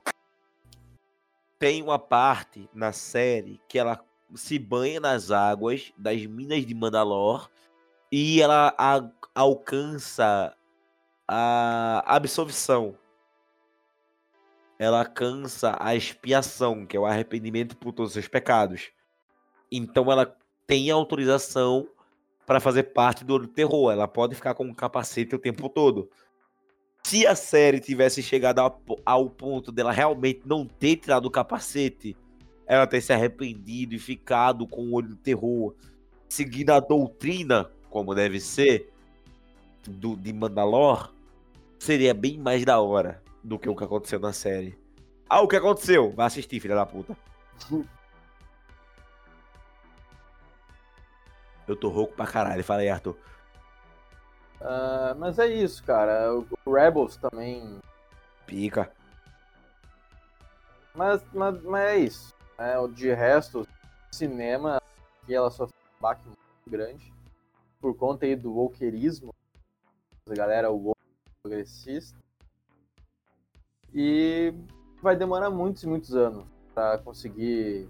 Tem 1.59 1.83
uma 1.83 1.99
parte 1.99 2.69
na 2.75 2.93
série 2.93 3.61
que 3.69 3.79
ela 3.79 4.03
se 4.35 4.59
banha 4.59 5.01
nas 5.01 5.31
águas 5.31 5.93
das 5.97 6.25
minas 6.27 6.67
de 6.67 6.75
Mandalor 6.75 7.49
e 8.13 8.41
ela 8.41 8.75
a- 8.77 9.09
alcança 9.35 10.55
a 11.27 12.03
absolvição. 12.07 12.97
Ela 14.79 14.99
alcança 14.99 15.77
a 15.81 15.95
expiação, 15.95 16.85
que 16.85 16.97
é 16.97 17.01
o 17.01 17.07
arrependimento 17.07 17.77
por 17.77 17.93
todos 17.93 18.11
os 18.11 18.15
seus 18.15 18.29
pecados. 18.29 18.91
Então 19.73 20.13
ela 20.13 20.37
tem 20.67 20.91
autorização 20.91 21.89
para 22.45 22.61
fazer 22.61 22.85
parte 22.85 23.25
do 23.25 23.47
terror. 23.47 23.91
Ela 23.93 24.07
pode 24.07 24.35
ficar 24.35 24.55
com 24.55 24.69
o 24.69 24.75
capacete 24.75 25.35
o 25.35 25.39
tempo 25.39 25.69
todo. 25.71 26.11
Se 27.07 27.25
a 27.25 27.37
série 27.37 27.79
tivesse 27.79 28.21
chegado 28.21 28.59
ao, 28.59 28.69
po- 28.69 29.01
ao 29.07 29.31
ponto 29.31 29.71
dela 29.71 29.93
realmente 29.93 30.43
não 30.45 30.67
ter 30.67 30.97
tirado 30.97 31.27
o 31.27 31.31
capacete, 31.31 32.17
ela 32.67 32.85
ter 32.85 33.01
se 33.01 33.13
arrependido 33.13 33.95
e 33.95 33.99
ficado 34.01 34.67
com 34.67 34.87
o 34.87 34.93
olho 34.93 35.11
do 35.11 35.15
terror, 35.17 35.73
seguindo 36.29 36.71
a 36.71 36.81
doutrina, 36.81 37.71
como 37.91 38.13
deve 38.13 38.41
ser, 38.41 38.93
do, 39.87 40.17
de 40.17 40.33
Mandalor, 40.33 41.15
seria 41.79 42.13
bem 42.13 42.39
mais 42.39 42.65
da 42.65 42.81
hora 42.81 43.23
do 43.41 43.57
que 43.57 43.69
o 43.69 43.77
que 43.77 43.85
aconteceu 43.85 44.19
na 44.19 44.33
série. 44.33 44.77
Ah, 45.29 45.41
o 45.43 45.47
que 45.47 45.55
aconteceu? 45.55 46.11
Vai 46.11 46.27
assistir, 46.27 46.59
filha 46.59 46.75
da 46.75 46.85
puta. 46.87 47.17
Eu 51.69 51.77
tô 51.77 51.89
rouco 51.89 52.15
pra 52.17 52.27
caralho. 52.27 52.65
Fala 52.65 52.81
aí, 52.81 52.89
Arthur. 52.89 53.17
Ah, 54.61 55.15
mas 55.19 55.39
é 55.39 55.47
isso, 55.47 55.83
cara. 55.85 56.35
O 56.35 56.73
Rebels 56.73 57.17
também. 57.17 57.81
Pica. 58.47 58.93
Mas, 60.95 61.23
mas, 61.33 61.63
mas 61.63 61.85
é 61.89 61.99
isso. 61.99 62.35
O 62.83 62.89
De 62.89 63.13
resto, 63.13 63.67
cinema, 64.11 64.81
que 65.25 65.35
ela 65.35 65.51
sofreu 65.51 65.79
um 65.99 66.01
baque 66.01 66.27
muito 66.27 66.41
grande. 66.69 67.13
Por 67.81 67.95
conta 67.95 68.25
aí 68.25 68.35
do 68.35 68.53
wokerismo. 68.53 69.35
A 70.29 70.35
galera 70.35 70.71
woke 70.71 70.99
progressista. 71.43 72.19
E 73.93 74.53
vai 75.03 75.17
demorar 75.17 75.51
muitos 75.51 75.83
e 75.83 75.87
muitos 75.87 76.15
anos 76.15 76.45
pra 76.75 76.99
conseguir 76.99 77.89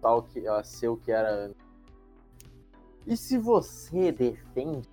tal 0.00 0.22
que, 0.22 0.44
ser 0.64 0.88
o 0.88 0.96
que 0.96 1.10
era 1.10 1.30
antes. 1.30 1.66
E 3.06 3.16
se 3.16 3.38
você 3.38 4.12
defende 4.12 4.88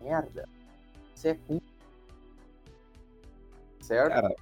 merda, 0.00 0.48
você 1.14 1.28
é 1.30 1.34
cúmplice. 1.34 1.74
Certo? 3.80 4.12
Cara. 4.12 4.34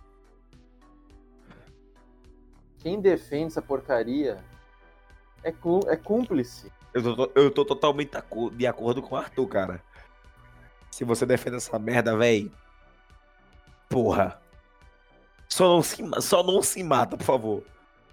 Quem 2.78 3.00
defende 3.00 3.46
essa 3.46 3.62
porcaria 3.62 4.42
é, 5.42 5.50
cú- 5.52 5.86
é 5.88 5.96
cúmplice. 5.96 6.70
Eu 6.92 7.02
tô, 7.16 7.32
eu 7.34 7.50
tô 7.50 7.64
totalmente 7.64 8.12
de 8.52 8.66
acordo 8.66 9.02
com 9.02 9.14
o 9.14 9.18
Arthur, 9.18 9.46
cara. 9.48 9.82
Se 10.90 11.04
você 11.04 11.26
defende 11.26 11.56
essa 11.56 11.78
merda, 11.78 12.16
véi. 12.16 12.50
Porra. 13.88 14.40
Só 15.48 15.68
não 15.74 15.82
se, 15.82 16.02
só 16.20 16.42
não 16.42 16.62
se 16.62 16.82
mata, 16.82 17.16
por 17.16 17.24
favor. 17.24 17.62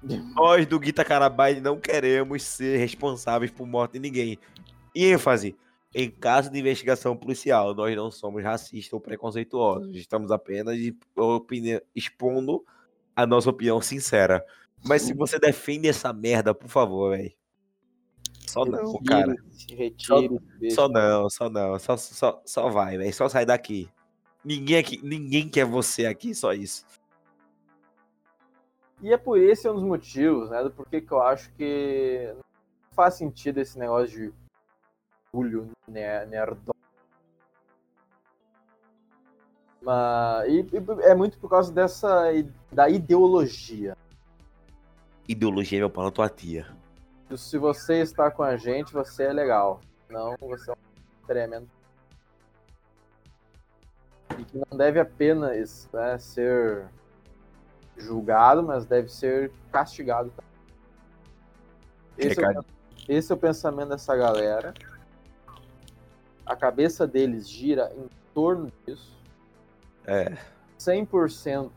Nós 0.36 0.65
do 0.65 0.79
Guita 0.79 1.05
Carabai 1.05 1.60
não 1.60 1.79
queremos 1.79 2.43
ser 2.43 2.77
responsáveis 2.77 3.51
por 3.51 3.68
morte 3.68 3.94
de 3.94 4.00
ninguém. 4.00 4.39
E 4.96 5.05
ênfase, 5.05 5.55
em 5.94 6.10
caso 6.10 6.50
de 6.50 6.60
investigação 6.60 7.18
policial, 7.18 7.75
nós 7.75 7.96
não 7.96 8.10
somos 8.10 8.44
racistas 8.44 8.94
ou 8.94 9.01
preconceituosos. 9.01 9.96
Estamos 9.96 10.32
apenas 10.32 10.77
expondo 11.94 12.66
a 13.16 13.25
nossa 13.25 13.50
opinião 13.50 13.82
sincera. 13.82 14.46
Mas 14.86 15.01
se 15.01 15.14
você 15.14 15.38
defende 15.38 15.88
essa 15.88 16.14
merda, 16.14 16.54
por 16.56 16.70
favor, 16.70 17.16
velho. 17.16 17.34
Só 18.48 18.66
não, 18.66 19.01
cara. 19.04 19.36
Só 20.70 20.88
não, 20.88 21.30
só 21.30 21.50
não. 21.50 21.77
Só, 21.77 21.98
só, 21.98 22.42
só 22.46 22.70
vai, 22.70 22.98
velho. 22.98 23.14
Só 23.14 23.27
sai 23.27 23.46
daqui. 23.46 23.90
Ninguém 24.44 24.77
aqui, 24.77 25.00
ninguém 25.04 25.48
quer 25.48 25.66
você 25.66 26.06
aqui, 26.06 26.34
só 26.34 26.54
isso. 26.54 26.86
E 29.01 29.12
é 29.12 29.18
por 29.18 29.38
esse 29.38 29.70
um 29.70 29.74
dos 29.74 29.84
motivos, 29.84 30.50
né? 30.50 30.64
Do 30.64 30.72
porquê 30.72 31.01
que 31.01 31.12
eu 31.12 31.22
acho 31.22 31.51
que 31.54 32.34
não 32.34 32.44
faz 32.94 33.16
sentido 33.16 33.60
esse 33.60 33.77
negócio 33.77 34.08
de 34.08 34.34
orgulho 35.33 35.72
ne- 35.87 36.25
nerdão. 36.25 36.75
Mas, 39.81 40.48
e, 40.48 40.59
e 40.61 41.01
é 41.03 41.15
muito 41.15 41.39
por 41.39 41.50
causa 41.50 41.74
dessa 41.74 42.25
da 42.72 42.87
ideologia. 42.89 43.98
Ideologia 45.27 45.79
é 45.79 45.81
meu 45.81 45.89
pau 45.89 46.03
na 46.03 46.11
tua 46.11 46.29
tia. 46.29 46.67
Se 47.35 47.57
você 47.57 48.01
está 48.01 48.29
com 48.29 48.44
a 48.44 48.57
gente, 48.57 48.94
você 48.94 49.24
é 49.24 49.33
legal. 49.33 49.79
Não, 50.09 50.35
você 50.39 50.70
é 50.70 50.74
um 50.74 51.25
tremendo. 51.25 51.70
E 54.37 54.44
que 54.44 54.57
não 54.57 54.77
deve 54.77 55.00
apenas 55.00 55.89
né, 55.94 56.17
ser 56.20 56.87
julgado, 57.98 58.61
mas 58.61 58.85
deve 58.85 59.09
ser 59.09 59.51
castigado. 59.72 60.31
Esse 62.17 62.44
é, 62.44 62.59
o, 62.59 62.65
esse 63.07 63.31
é 63.31 63.35
o 63.35 63.37
pensamento 63.37 63.89
dessa 63.89 64.15
galera. 64.15 64.74
A 66.46 66.56
cabeça 66.56 67.08
deles 67.08 67.50
gira 67.50 67.92
em 67.96 68.10
torno 68.34 68.72
disso. 68.86 69.18
É. 70.06 70.38
100% 70.80 71.72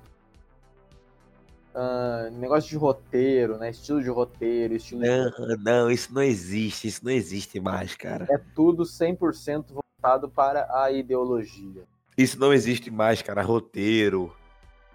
ah, 1.75 2.29
negócio 2.33 2.71
de 2.71 2.77
roteiro, 2.77 3.59
né? 3.59 3.71
Estilo 3.71 4.01
de 4.01 4.09
roteiro, 4.09 4.75
estilo 4.75 5.03
de 5.03 5.09
Não, 5.09 5.57
não, 5.59 5.91
isso 5.91 6.15
não 6.15 6.23
existe. 6.23 6.87
Isso 6.87 7.05
não 7.05 7.11
existe 7.11 7.59
mais, 7.59 7.97
cara. 7.97 8.27
é 8.31 8.39
tudo 8.55 8.85
100% 8.85 9.67
voltado 9.73 10.29
para 10.29 10.69
a 10.83 10.93
ideologia. 10.93 11.83
Isso 12.17 12.39
não 12.39 12.53
existe 12.53 12.93
mais, 12.93 13.21
cara. 13.23 13.43
Roteiro, 13.43 14.33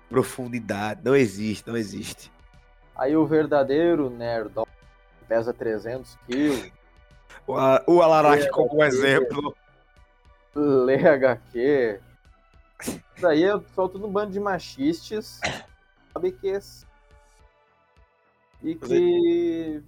profundidade. 0.09 1.01
Não 1.03 1.15
existe, 1.15 1.67
não 1.67 1.75
existe. 1.75 2.31
Aí 2.95 3.15
o 3.15 3.25
verdadeiro 3.25 4.09
nerd 4.09 4.51
pesa 5.27 5.53
300 5.53 6.17
quilos, 6.25 6.71
O, 7.47 7.53
o 7.53 8.51
como 8.51 8.83
exemplo. 8.83 9.55
lê 10.55 10.95
HQ. 11.07 11.99
Isso 12.81 13.01
daí 13.21 13.43
é 13.43 13.59
só 13.75 13.87
tudo 13.87 14.07
um 14.07 14.11
bando 14.11 14.31
de 14.31 14.39
machistas, 14.39 15.39
sabe 16.13 16.31
que 16.31 16.49
é- 16.49 16.59
e 18.61 18.75
que 18.75 19.83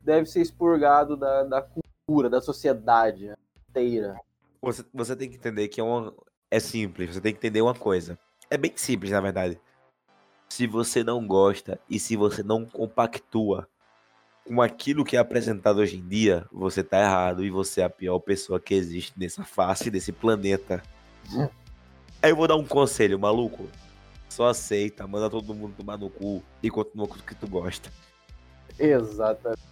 deve 0.00 0.26
ser 0.26 0.40
expurgado 0.40 1.16
da, 1.16 1.44
da 1.44 1.62
cultura, 1.62 2.30
da 2.30 2.40
sociedade 2.40 3.32
inteira. 3.68 4.16
Você, 4.62 4.84
você 4.92 5.16
tem 5.16 5.28
que 5.28 5.36
entender 5.36 5.68
que 5.68 5.80
é, 5.80 5.84
uma, 5.84 6.14
é 6.50 6.60
simples. 6.60 7.14
Você 7.14 7.20
tem 7.20 7.32
que 7.32 7.38
entender 7.38 7.62
uma 7.62 7.74
coisa. 7.74 8.18
É 8.50 8.56
bem 8.56 8.72
simples, 8.76 9.10
na 9.10 9.20
verdade. 9.20 9.60
Se 10.48 10.66
você 10.66 11.02
não 11.04 11.26
gosta 11.26 11.80
e 11.88 11.98
se 11.98 12.16
você 12.16 12.42
não 12.42 12.66
compactua 12.66 13.68
com 14.50 14.60
aquilo 14.60 15.04
que 15.04 15.16
é 15.16 15.20
apresentado 15.20 15.78
hoje 15.78 15.96
em 15.96 16.08
dia, 16.08 16.44
você 16.50 16.82
tá 16.82 17.00
errado 17.00 17.44
e 17.44 17.50
você 17.50 17.82
é 17.82 17.84
a 17.84 17.90
pior 17.90 18.18
pessoa 18.18 18.58
que 18.58 18.74
existe 18.74 19.12
nessa 19.16 19.44
face 19.44 19.88
desse 19.92 20.10
planeta. 20.10 20.82
Aí 22.20 22.30
eu 22.30 22.36
vou 22.36 22.48
dar 22.48 22.56
um 22.56 22.66
conselho, 22.66 23.16
maluco. 23.16 23.68
Só 24.28 24.48
aceita, 24.48 25.06
manda 25.06 25.30
todo 25.30 25.54
mundo 25.54 25.74
tomar 25.76 25.96
no 25.96 26.10
cu 26.10 26.42
e 26.60 26.68
continua 26.68 27.06
com 27.06 27.14
o 27.14 27.22
que 27.22 27.32
tu 27.34 27.46
gosta. 27.46 27.92
Exatamente. 28.76 29.62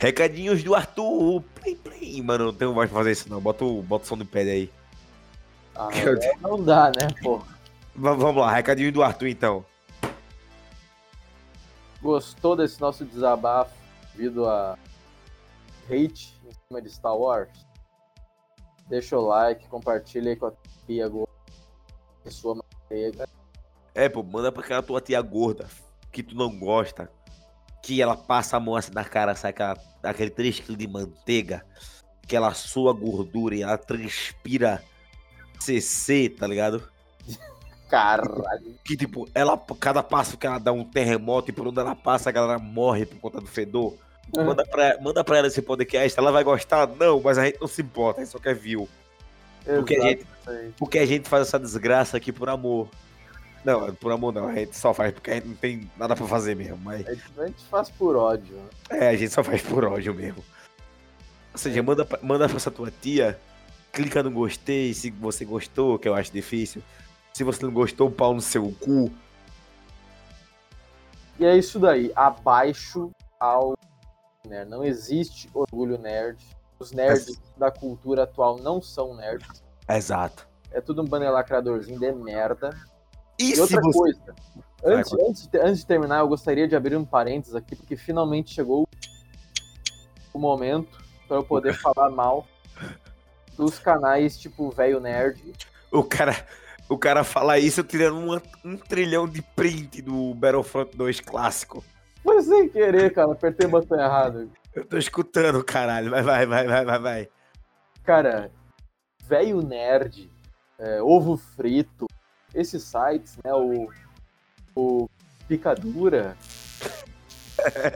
Recadinhos 0.00 0.60
do 0.64 0.74
Arthur. 0.74 1.44
Play, 1.54 1.76
play. 1.76 2.20
Mano, 2.20 2.46
não 2.46 2.52
tenho 2.54 2.74
voz 2.74 2.90
pra 2.90 2.98
fazer 2.98 3.12
isso 3.12 3.30
não. 3.30 3.40
Bota 3.40 3.64
o, 3.64 3.80
bota 3.80 4.04
o 4.04 4.08
som 4.08 4.18
do 4.18 4.26
pad 4.26 4.50
aí. 4.50 4.68
Ah, 5.76 5.88
Meu 5.94 6.18
Deus. 6.18 6.40
não 6.40 6.60
dá, 6.60 6.86
né, 6.90 7.06
pô? 7.22 7.38
Va- 7.94 8.14
Vamos 8.14 8.42
lá, 8.42 8.52
recadinho 8.52 8.90
do 8.90 9.04
Arthur 9.04 9.28
então. 9.28 9.64
Gostou 12.02 12.56
desse 12.56 12.80
nosso 12.80 13.04
desabafo 13.04 13.79
devido 14.14 14.46
a 14.46 14.78
hate 15.86 16.38
em 16.44 16.52
cima 16.52 16.82
de 16.82 16.90
Star 16.90 17.16
Wars? 17.16 17.50
Deixa 18.88 19.16
o 19.16 19.26
like, 19.26 19.68
compartilha 19.68 20.30
aí 20.30 20.36
com 20.36 20.46
a 20.46 20.52
tia 20.86 21.08
gorda, 21.08 21.32
pessoa 22.24 22.56
manteiga. 22.56 23.28
É, 23.94 24.08
pô, 24.08 24.22
manda 24.22 24.50
pra 24.50 24.62
aquela 24.62 24.82
tua 24.82 25.00
tia 25.00 25.20
gorda 25.20 25.68
que 26.12 26.22
tu 26.22 26.34
não 26.34 26.58
gosta. 26.58 27.10
Que 27.82 28.02
ela 28.02 28.16
passa 28.16 28.56
a 28.56 28.60
mão 28.60 28.76
assim 28.76 28.92
na 28.92 29.04
cara, 29.04 29.34
sai 29.34 29.50
aquela, 29.50 29.76
aquele 30.02 30.30
3kg 30.30 30.76
de 30.76 30.86
manteiga. 30.86 31.64
Que 32.26 32.36
ela 32.36 32.52
sua 32.54 32.92
gordura 32.92 33.54
e 33.54 33.62
ela 33.62 33.78
transpira 33.78 34.82
CC, 35.58 36.28
tá 36.28 36.46
ligado? 36.46 36.90
Caralho. 37.90 38.74
Que, 38.84 38.96
tipo, 38.96 39.28
ela, 39.34 39.60
cada 39.80 40.02
passo 40.02 40.38
que 40.38 40.46
ela 40.46 40.58
dá 40.58 40.72
um 40.72 40.84
terremoto 40.84 41.50
e 41.50 41.52
por 41.52 41.66
onde 41.66 41.80
ela 41.80 41.94
passa, 41.94 42.28
a 42.28 42.32
galera 42.32 42.58
morre 42.58 43.04
por 43.04 43.18
conta 43.18 43.40
do 43.40 43.46
fedor. 43.46 43.96
Manda 44.34 44.64
pra, 44.64 44.96
manda 45.00 45.24
pra 45.24 45.38
ela 45.38 45.48
esse 45.48 45.60
podcast, 45.60 46.16
ela 46.18 46.30
vai 46.30 46.44
gostar? 46.44 46.86
Não, 46.86 47.20
mas 47.20 47.36
a 47.36 47.46
gente 47.46 47.60
não 47.60 47.66
se 47.66 47.82
importa, 47.82 48.20
a 48.20 48.24
gente 48.24 48.30
só 48.32 48.38
quer 48.38 48.54
view. 48.54 48.88
Porque 49.64 49.96
a 49.96 50.00
gente-. 50.02 50.26
Porque 50.78 50.98
a 51.00 51.06
gente 51.06 51.28
faz 51.28 51.48
essa 51.48 51.58
desgraça 51.58 52.16
aqui 52.16 52.32
por 52.32 52.48
amor. 52.48 52.88
Não, 53.64 53.92
por 53.94 54.10
amor 54.12 54.32
não, 54.32 54.48
a 54.48 54.54
gente 54.54 54.76
só 54.76 54.94
faz 54.94 55.12
porque 55.12 55.30
a 55.30 55.34
gente 55.34 55.48
não 55.48 55.54
tem 55.56 55.90
nada 55.98 56.16
pra 56.16 56.26
fazer 56.26 56.54
mesmo, 56.56 56.78
mas 56.78 57.06
A 57.06 57.12
gente- 57.44 57.64
faz 57.70 57.90
por 57.90 58.16
ódio. 58.16 58.54
né? 58.56 58.98
é, 59.00 59.08
a 59.08 59.16
gente 59.16 59.32
só 59.32 59.44
faz 59.44 59.60
por 59.60 59.84
ódio 59.84 60.14
mesmo. 60.14 60.42
Ou 61.52 61.58
seja, 61.58 61.82
manda, 61.82 62.06
manda 62.22 62.48
pra 62.48 62.56
essa 62.56 62.70
tua 62.70 62.90
tia, 63.02 63.38
clica 63.92 64.22
no 64.22 64.30
gostei 64.30 64.94
se 64.94 65.10
você 65.10 65.44
gostou, 65.44 65.98
que 65.98 66.08
eu 66.08 66.14
acho 66.14 66.32
difícil. 66.32 66.82
Se 67.32 67.44
você 67.44 67.64
não 67.64 67.72
gostou, 67.72 68.10
pau 68.10 68.34
no 68.34 68.40
seu 68.40 68.72
cu. 68.80 69.10
E 71.38 71.44
é 71.44 71.56
isso 71.56 71.78
daí. 71.78 72.12
Abaixo 72.14 73.10
ao 73.38 73.74
nerd. 74.46 74.68
Não 74.68 74.84
existe 74.84 75.48
orgulho 75.54 75.96
nerd. 75.98 76.38
Os 76.78 76.92
nerds 76.92 77.40
da 77.56 77.70
cultura 77.70 78.24
atual 78.24 78.58
não 78.58 78.80
são 78.80 79.14
nerds. 79.14 79.62
Exato. 79.88 80.48
É 80.70 80.80
tudo 80.80 81.02
um 81.02 81.04
banner 81.04 81.30
lacradorzinho 81.32 81.98
de 81.98 82.12
merda. 82.12 82.70
E, 83.38 83.54
E 83.54 83.60
outra 83.60 83.80
você. 83.80 83.98
coisa, 83.98 84.20
antes, 84.84 85.10
Vai, 85.12 85.26
antes, 85.28 85.46
de, 85.46 85.58
antes 85.58 85.78
de 85.80 85.86
terminar, 85.86 86.18
eu 86.20 86.28
gostaria 86.28 86.68
de 86.68 86.76
abrir 86.76 86.96
um 86.96 87.04
parênteses 87.04 87.54
aqui, 87.54 87.74
porque 87.74 87.96
finalmente 87.96 88.52
chegou 88.54 88.86
o 90.32 90.38
momento 90.38 90.98
para 91.26 91.38
eu 91.38 91.44
poder 91.44 91.74
falar 91.74 92.10
mal 92.10 92.46
dos 93.56 93.78
canais 93.78 94.38
tipo 94.38 94.70
Velho 94.70 95.00
Nerd. 95.00 95.52
O 95.90 96.04
cara, 96.04 96.36
o 96.90 96.98
cara 96.98 97.22
fala 97.22 97.58
isso 97.58 97.84
tirando 97.84 98.18
uma- 98.18 98.42
um 98.64 98.76
trilhão 98.76 99.28
de 99.28 99.40
print 99.40 100.02
do 100.02 100.34
Battlefront 100.34 100.96
2 100.96 101.20
clássico. 101.20 101.84
Foi 102.22 102.42
sem 102.42 102.68
querer, 102.68 103.14
cara, 103.14 103.32
apertei 103.32 103.66
o 103.66 103.70
botão 103.70 103.98
errado. 103.98 104.50
Eu 104.74 104.84
tô 104.84 104.98
escutando, 104.98 105.62
caralho. 105.64 106.10
Vai, 106.10 106.22
vai, 106.22 106.46
vai, 106.46 106.66
vai, 106.66 106.84
vai, 106.84 106.98
vai. 106.98 107.28
Cara, 108.04 108.50
Velho 109.22 109.62
Nerd, 109.62 110.30
é, 110.78 111.00
Ovo 111.00 111.36
Frito, 111.36 112.06
esses 112.54 112.82
sites, 112.82 113.36
né, 113.44 113.52
o, 113.54 113.88
o 114.74 115.08
Picadura. 115.46 116.36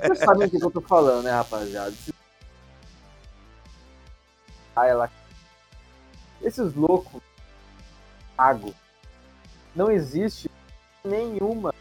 Vocês 0.03 0.19
sabem 0.21 0.47
o 0.47 0.51
que 0.51 0.63
eu 0.63 0.71
tô 0.71 0.81
falando, 0.81 1.25
né, 1.25 1.33
rapaziada? 1.33 1.95
Ah, 4.77 4.87
ela... 4.87 5.11
Esses 6.43 6.75
loucos, 6.75 7.23
pago. 8.37 8.75
Não 9.75 9.91
existe 9.91 10.49
nenhuma 11.05 11.75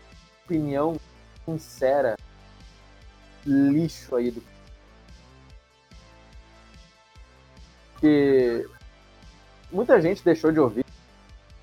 opinião 0.44 1.00
sincera 1.46 2.18
lixo 3.46 4.16
aí 4.16 4.32
do 4.32 4.42
porque 7.94 8.68
muita 9.72 10.02
gente 10.02 10.26
deixou 10.26 10.52
de 10.52 10.60
ouvir 10.60 10.86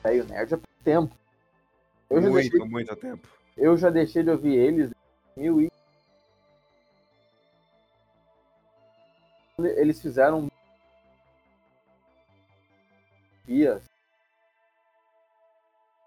velho 0.03 0.25
nerd 0.25 0.55
há 0.55 0.57
pouco 0.57 0.83
tempo. 0.83 1.15
Eu 2.09 2.23
muito, 2.23 2.35
deixei, 2.35 2.59
muito 2.61 2.97
tempo. 2.97 3.29
eu 3.57 3.77
já 3.77 3.91
deixei 3.91 4.23
de 4.23 4.31
ouvir 4.31 4.55
eles 4.55 4.91
em 5.37 5.41
mil 5.43 5.61
e 5.61 5.71
eles 9.59 10.01
fizeram 10.01 10.49
distopias. 13.51 13.83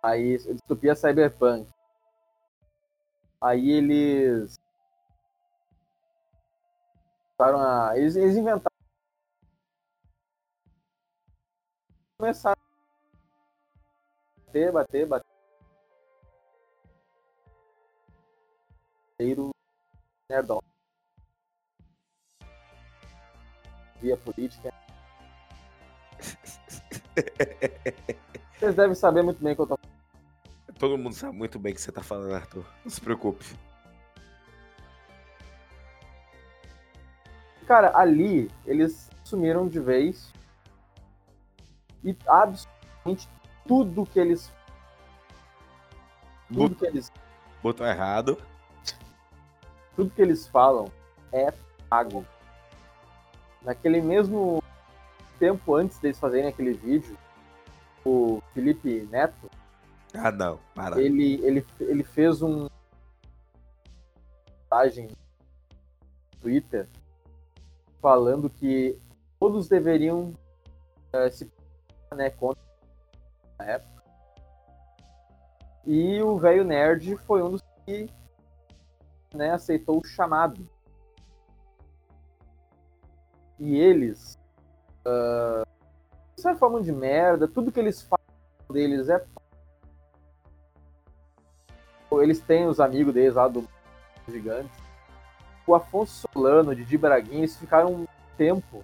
Aí 0.03 0.37
distopia 0.37 0.93
cyberpunk. 0.95 1.65
Aí 3.41 3.71
eles 3.71 4.59
a 7.39 7.97
eles, 7.97 8.15
eles 8.15 8.35
inventaram 8.35 8.73
começaram 12.17 12.61
a 12.61 14.45
bater, 14.45 14.71
bater, 14.71 15.07
bater. 15.07 15.33
Nerdão. 20.29 20.61
Via 24.01 24.17
política. 24.17 24.73
Vocês 28.63 28.76
devem 28.76 28.95
saber 28.95 29.21
muito 29.23 29.43
bem 29.43 29.52
o 29.52 29.56
que 29.58 29.62
eu 29.62 29.67
tô 29.67 29.80
Todo 30.80 30.97
mundo 30.97 31.13
sabe 31.13 31.38
muito 31.38 31.60
bem 31.60 31.73
o 31.73 31.76
que 31.76 31.82
você 31.82 31.91
tá 31.91 32.02
falando, 32.02 32.34
Arthur. 32.34 32.65
Não 32.86 32.89
se 32.89 33.02
preocupe. 33.02 33.43
Cara, 37.67 37.91
ali 37.93 38.49
eles 38.65 39.10
sumiram 39.21 39.67
de 39.67 39.82
vez. 39.82 40.32
E 42.06 42.15
absolutamente 42.26 43.28
tudo 43.67 44.06
que 44.06 44.17
eles. 44.17 44.49
Tudo 46.47 46.73
que 46.73 46.86
eles, 46.86 47.12
Botou 47.62 47.86
errado. 47.86 48.38
tudo 49.93 50.10
que 50.10 50.21
eles 50.21 50.47
falam 50.47 50.89
é 51.34 51.52
pago. 51.89 52.26
Naquele 53.62 53.99
mesmo 53.99 54.63
tempo 55.38 55.76
antes 55.76 55.99
deles 55.99 56.17
fazerem 56.17 56.47
aquele 56.47 56.71
vídeo, 56.71 57.17
o 58.05 58.41
Felipe 58.53 59.07
Neto, 59.11 59.49
Ah, 60.13 60.31
não. 60.31 60.59
Para. 60.75 61.01
ele, 61.01 61.35
ele, 61.45 61.65
ele 61.79 62.03
fez 62.03 62.41
um 62.41 62.67
mensagem 64.73 65.07
no 65.07 66.39
Twitter 66.41 66.87
falando 68.01 68.49
que 68.49 68.99
todos 69.39 69.67
deveriam 69.67 70.33
eh, 71.13 71.29
se 71.29 71.51
né, 72.15 72.29
contra 72.31 72.61
na 73.59 73.65
época. 73.65 74.03
E 75.85 76.21
o 76.21 76.37
velho 76.37 76.63
nerd 76.63 77.15
foi 77.17 77.41
um 77.43 77.51
dos 77.51 77.61
que 77.85 78.09
né, 79.33 79.51
aceitou 79.51 79.99
o 79.99 80.05
chamado. 80.05 80.67
E 83.59 83.77
eles 83.77 84.37
ah, 85.05 85.63
sai 86.43 86.56
falando 86.56 86.84
de 86.84 86.91
merda, 86.91 87.47
tudo 87.47 87.71
que 87.71 87.79
eles 87.79 88.01
falam 88.01 88.23
deles 88.69 89.08
é 89.10 89.23
eles 92.21 92.39
têm 92.41 92.67
os 92.67 92.79
amigos 92.79 93.12
deles 93.13 93.34
lá 93.34 93.47
do 93.47 93.67
Gigantes. 94.27 94.77
O 95.65 95.73
Afonso 95.73 96.27
Solano, 96.32 96.75
Didi 96.75 96.95
Braguinha, 96.95 97.39
eles 97.39 97.58
ficaram 97.58 97.91
um 97.91 98.08
tempo 98.38 98.84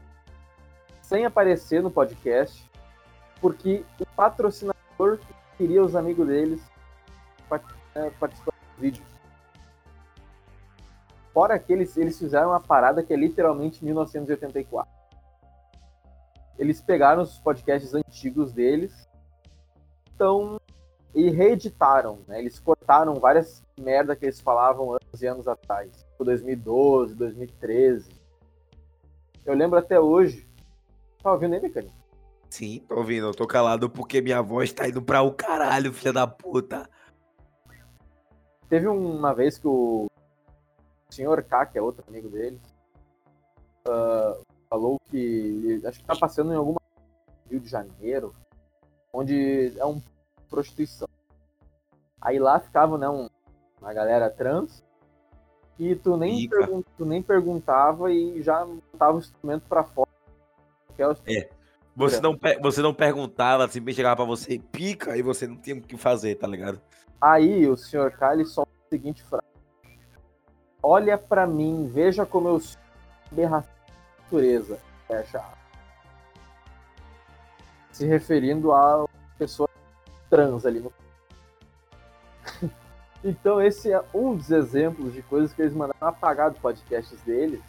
sem 1.01 1.25
aparecer 1.25 1.83
no 1.83 1.91
podcast, 1.91 2.67
porque 3.39 3.85
o 3.99 4.05
patrocinador 4.15 5.19
queria 5.57 5.83
os 5.83 5.95
amigos 5.95 6.25
deles 6.25 6.61
part- 7.47 7.75
é, 7.93 8.09
participando 8.11 8.55
do 8.55 8.81
vídeo. 8.81 9.03
Fora 11.31 11.59
que 11.59 11.71
eles, 11.71 11.95
eles 11.97 12.17
fizeram 12.17 12.49
uma 12.49 12.59
parada 12.59 13.03
que 13.03 13.13
é 13.13 13.15
literalmente 13.15 13.85
1984. 13.85 14.98
Eles 16.59 16.81
pegaram 16.81 17.23
os 17.23 17.39
podcasts 17.39 17.95
antigos 17.95 18.51
deles, 18.51 19.09
então 20.13 20.59
e 21.15 21.29
reeditaram, 21.29 22.19
né? 22.27 22.39
Eles 22.39 22.59
cortaram 22.59 23.15
várias 23.15 23.63
merda 23.79 24.15
que 24.15 24.25
eles 24.25 24.41
falavam 24.41 24.91
anos 24.91 25.21
e 25.21 25.25
anos 25.25 25.47
atrás, 25.47 26.03
tipo 26.03 26.25
2012, 26.25 27.15
2013. 27.15 28.09
Eu 29.45 29.55
lembro 29.55 29.79
até 29.79 29.99
hoje. 29.99 30.47
Tá 31.23 31.31
ouvindo 31.31 31.55
aí, 31.55 31.61
Mecânico? 31.61 31.95
Sim, 32.49 32.83
tô 32.87 32.97
ouvindo. 32.97 33.27
Eu 33.27 33.33
tô 33.33 33.47
calado 33.47 33.89
porque 33.89 34.21
minha 34.21 34.41
voz 34.41 34.73
tá 34.73 34.87
indo 34.87 35.01
pra 35.01 35.21
o 35.21 35.31
caralho, 35.31 35.93
filha 35.93 36.11
da 36.11 36.27
puta. 36.27 36.89
Teve 38.67 38.87
uma 38.87 39.33
vez 39.33 39.57
que 39.57 39.67
o 39.67 40.07
senhor 41.09 41.41
K, 41.43 41.65
que 41.67 41.77
é 41.77 41.81
outro 41.81 42.03
amigo 42.07 42.29
dele, 42.29 42.59
ah, 43.87 44.37
falou 44.69 44.99
que 45.09 45.81
acho 45.85 45.99
que 45.99 46.05
tá 46.05 46.15
passando 46.15 46.53
em 46.53 46.55
alguma 46.55 46.79
Rio 47.49 47.59
de 47.59 47.67
Janeiro, 47.67 48.35
onde 49.11 49.73
é 49.77 49.85
um 49.85 49.99
prostituição. 50.49 51.07
Aí 52.21 52.37
lá 52.37 52.59
ficava 52.59 52.97
né, 52.97 53.09
um- 53.09 53.29
uma 53.81 53.93
galera 53.93 54.29
trans 54.29 54.83
e 55.79 55.95
tu 55.95 56.15
nem, 56.15 56.47
pergun- 56.49 56.83
tu 56.97 57.05
nem 57.05 57.23
perguntava 57.23 58.11
e 58.11 58.41
já 58.43 58.63
botava 58.65 59.15
o 59.15 59.19
instrumento 59.19 59.63
pra 59.67 59.83
fora. 59.83 60.09
É 60.97 61.07
o- 61.07 61.15
Você 61.95 62.21
não, 62.21 62.37
você 62.61 62.81
não 62.81 62.93
perguntava, 62.93 63.67
simplesmente 63.67 63.95
chegava 63.95 64.17
pra 64.17 64.25
você 64.25 64.53
e 64.53 64.59
pica 64.59 65.17
e 65.17 65.21
você 65.21 65.47
não 65.47 65.57
tinha 65.57 65.75
o 65.77 65.81
que 65.81 65.97
fazer, 65.97 66.35
tá 66.35 66.45
ligado? 66.47 66.79
Aí 67.19 67.67
o 67.67 67.75
senhor 67.75 68.11
K 68.11 68.33
ele 68.33 68.45
solta 68.45 68.71
a 68.85 68.89
seguinte 68.89 69.23
frase: 69.23 69.43
Olha 70.83 71.17
pra 71.17 71.47
mim, 71.47 71.87
veja 71.87 72.25
como 72.25 72.47
eu 72.49 72.59
sou 72.59 72.79
natureza. 74.29 74.79
Fecha. 75.07 75.39
aspas. 75.39 75.57
Se 77.91 78.05
referindo 78.05 78.71
a 78.71 79.07
pessoa 79.37 79.67
trans 80.29 80.65
ali 80.65 80.79
no. 80.79 80.93
Então, 83.21 83.61
esse 83.61 83.91
é 83.91 84.01
um 84.13 84.33
dos 84.33 84.49
exemplos 84.49 85.11
de 85.13 85.21
coisas 85.21 85.51
que 85.51 85.61
eles 85.61 85.73
mandaram 85.73 86.07
apagar 86.07 86.51
dos 86.51 86.59
podcasts 86.59 87.19
deles 87.23 87.59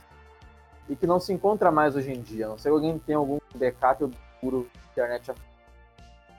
e 0.88 0.94
que 0.94 1.08
não 1.08 1.18
se 1.18 1.32
encontra 1.32 1.72
mais 1.72 1.96
hoje 1.96 2.12
em 2.12 2.22
dia. 2.22 2.46
Não 2.46 2.56
sei 2.56 2.70
que 2.70 2.74
alguém 2.76 2.96
tem 3.00 3.16
algum 3.16 3.40
backup 3.56 4.04
obscuro 4.04 4.70
internet 4.92 5.32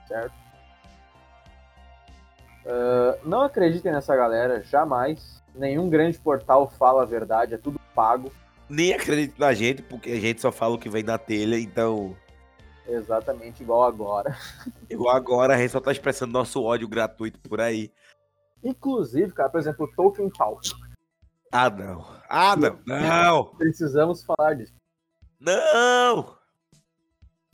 certo? 0.08 0.32
Uh, 2.64 3.28
não 3.28 3.42
acreditem 3.42 3.92
nessa 3.92 4.16
galera, 4.16 4.62
jamais. 4.62 5.42
Nenhum 5.54 5.90
grande 5.90 6.18
portal 6.18 6.70
fala 6.70 7.02
a 7.02 7.04
verdade, 7.04 7.52
é 7.52 7.58
tudo 7.58 7.78
pago. 7.94 8.32
Nem 8.72 8.94
acredito 8.94 9.38
na 9.38 9.52
gente, 9.52 9.82
porque 9.82 10.12
a 10.12 10.18
gente 10.18 10.40
só 10.40 10.50
fala 10.50 10.76
o 10.76 10.78
que 10.78 10.88
vem 10.88 11.02
na 11.02 11.18
telha, 11.18 11.58
então. 11.58 12.16
Exatamente 12.88 13.62
igual 13.62 13.82
agora. 13.82 14.34
Igual 14.88 15.14
agora, 15.14 15.54
a 15.54 15.58
gente 15.58 15.72
só 15.72 15.80
tá 15.80 15.92
expressando 15.92 16.32
nosso 16.32 16.62
ódio 16.62 16.88
gratuito 16.88 17.38
por 17.40 17.60
aí. 17.60 17.92
Inclusive, 18.64 19.30
cara, 19.32 19.50
por 19.50 19.60
exemplo, 19.60 19.84
o 19.84 19.94
Tolkien 19.94 20.30
Talk. 20.30 20.70
Ah, 21.52 21.68
não. 21.68 22.06
Ah, 22.30 22.56
não. 22.56 22.78
Não! 22.86 23.44
Precisamos 23.56 24.24
falar 24.24 24.54
disso. 24.54 24.72
Não! 25.38 26.34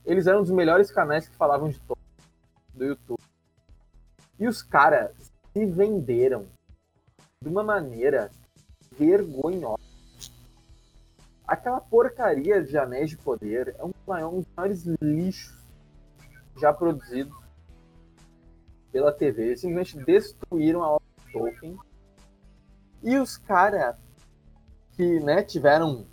Eles 0.05 0.25
eram 0.25 0.39
um 0.39 0.43
dos 0.43 0.51
melhores 0.51 0.89
canais 0.89 1.27
que 1.27 1.35
falavam 1.35 1.67
de 1.67 1.79
Tolkien 1.81 2.07
do 2.73 2.85
YouTube. 2.85 3.23
E 4.39 4.47
os 4.47 4.61
caras 4.61 5.11
se 5.51 5.65
venderam 5.65 6.47
de 7.41 7.49
uma 7.49 7.61
maneira 7.61 8.31
vergonhosa. 8.97 9.78
Aquela 11.49 11.81
porcaria 11.81 12.61
de 12.61 12.77
Anéis 12.77 13.09
de 13.09 13.17
Poder 13.17 13.75
é 13.79 13.83
um, 13.83 13.91
um 14.27 14.41
dos 14.41 14.47
maiores 14.55 14.85
lixos 15.01 15.57
já 16.55 16.71
produzidos 16.71 17.35
pela 18.91 19.11
TV. 19.11 19.47
Eles 19.47 19.61
simplesmente 19.61 20.05
destruíram 20.05 20.83
a 20.83 20.91
obra 20.91 21.07
de 21.25 21.33
Tolkien. 21.33 21.79
E 23.01 23.17
os 23.17 23.35
caras 23.35 23.95
que 24.91 25.19
né, 25.21 25.41
tiveram 25.41 26.05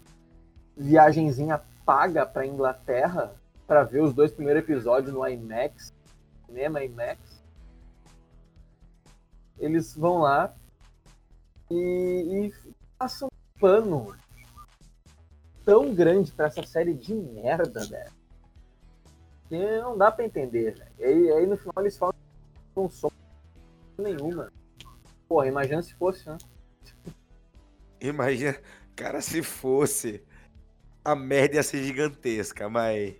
viagenzinha 0.75 1.61
paga 1.85 2.25
para 2.25 2.46
Inglaterra 2.46 3.35
para 3.66 3.85
ver 3.85 4.01
os 4.01 4.14
dois 4.14 4.33
primeiros 4.33 4.62
episódios 4.62 5.12
no 5.12 5.29
IMAX, 5.29 5.92
cinema 6.46 6.83
IMAX, 6.83 7.44
eles 9.59 9.94
vão 9.94 10.20
lá 10.20 10.55
e, 11.70 11.75
e 12.46 12.72
passam 12.96 13.29
um 13.29 13.61
pano 13.61 14.16
tão 15.66 15.92
grande 15.92 16.31
para 16.33 16.46
essa 16.46 16.62
série 16.62 16.94
de 16.94 17.12
merda, 17.12 17.85
velho. 17.85 18.12
Que 19.48 19.81
não 19.81 19.98
dá 19.98 20.12
para 20.12 20.24
entender, 20.24 20.76
velho. 20.76 20.92
E 20.98 21.05
aí, 21.05 21.33
aí, 21.33 21.46
no 21.46 21.57
final 21.57 21.74
eles 21.79 21.98
falam 21.98 22.14
que 22.14 22.81
não 22.81 22.88
som 22.88 23.11
nenhuma. 23.98 24.52
Porra, 25.29 25.48
imagina 25.48 25.83
se 25.83 25.92
fosse, 25.94 26.29
né? 26.29 26.38
Imagina, 28.00 28.57
cara, 28.94 29.20
se 29.20 29.42
fosse. 29.42 30.24
A 31.05 31.16
merda 31.16 31.57
ia 31.57 31.62
ser 31.62 31.83
gigantesca, 31.83 32.68
mas. 32.68 33.16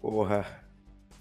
Porra. 0.00 0.62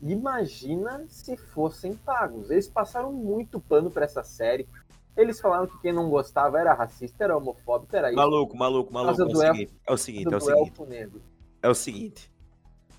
Imagina 0.01 1.05
se 1.07 1.37
fossem 1.37 1.95
pagos. 1.95 2.49
Eles 2.49 2.67
passaram 2.67 3.13
muito 3.13 3.61
pano 3.61 3.89
para 3.89 4.03
essa 4.03 4.23
série. 4.23 4.67
Eles 5.15 5.39
falaram 5.39 5.67
que 5.67 5.77
quem 5.79 5.93
não 5.93 6.09
gostava 6.09 6.59
era 6.59 6.73
racista, 6.73 7.23
era 7.23 7.37
homofóbico, 7.37 7.95
era 7.95 8.09
isso. 8.09 8.15
Maluco, 8.15 8.57
maluco, 8.57 8.93
maluco. 8.93 9.21
É 9.21 9.25
o, 9.25 9.35
seguinte, 9.35 9.73
é 9.87 9.93
o 9.93 9.97
seguinte, 9.97 10.33
é 10.33 10.37
o 10.37 10.41
seguinte. 10.41 10.81
Negro. 10.85 11.21
É 11.61 11.69
o 11.69 11.75
seguinte. 11.75 12.31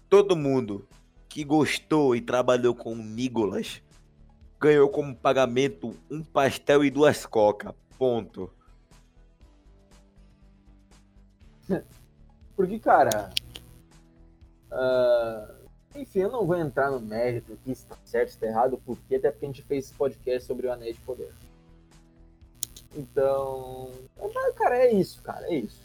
Todo 0.09 0.37
mundo 0.37 0.87
que 1.29 1.43
gostou 1.43 2.15
e 2.15 2.21
trabalhou 2.21 2.75
com 2.75 2.95
Nicolas 2.95 3.83
ganhou 4.61 4.89
como 4.89 5.17
pagamento 5.17 5.97
um 6.11 6.23
pastel 6.23 6.85
e 6.85 6.91
duas 6.91 7.27
coca. 7.27 7.75
Ponto. 7.99 8.51
Porque, 12.55 12.79
cara. 12.79 13.31
Uh, 14.71 15.63
enfim, 15.99 16.21
eu 16.21 16.31
não 16.31 16.47
vou 16.47 16.57
entrar 16.57 16.91
no 16.91 17.01
mérito 17.01 17.59
que 17.65 17.73
está 17.73 17.97
certo, 18.05 18.29
está 18.29 18.47
errado, 18.47 18.81
porque 18.87 19.17
até 19.17 19.31
porque 19.31 19.45
a 19.45 19.49
gente 19.49 19.63
fez 19.63 19.85
esse 19.87 19.95
podcast 19.95 20.47
sobre 20.47 20.67
o 20.67 20.73
Anéis 20.73 20.97
de 20.97 21.03
Poder. 21.03 21.33
Então, 22.95 23.91
cara, 24.55 24.79
é 24.79 24.93
isso, 24.93 25.23
cara, 25.23 25.47
é 25.47 25.55
isso. 25.55 25.81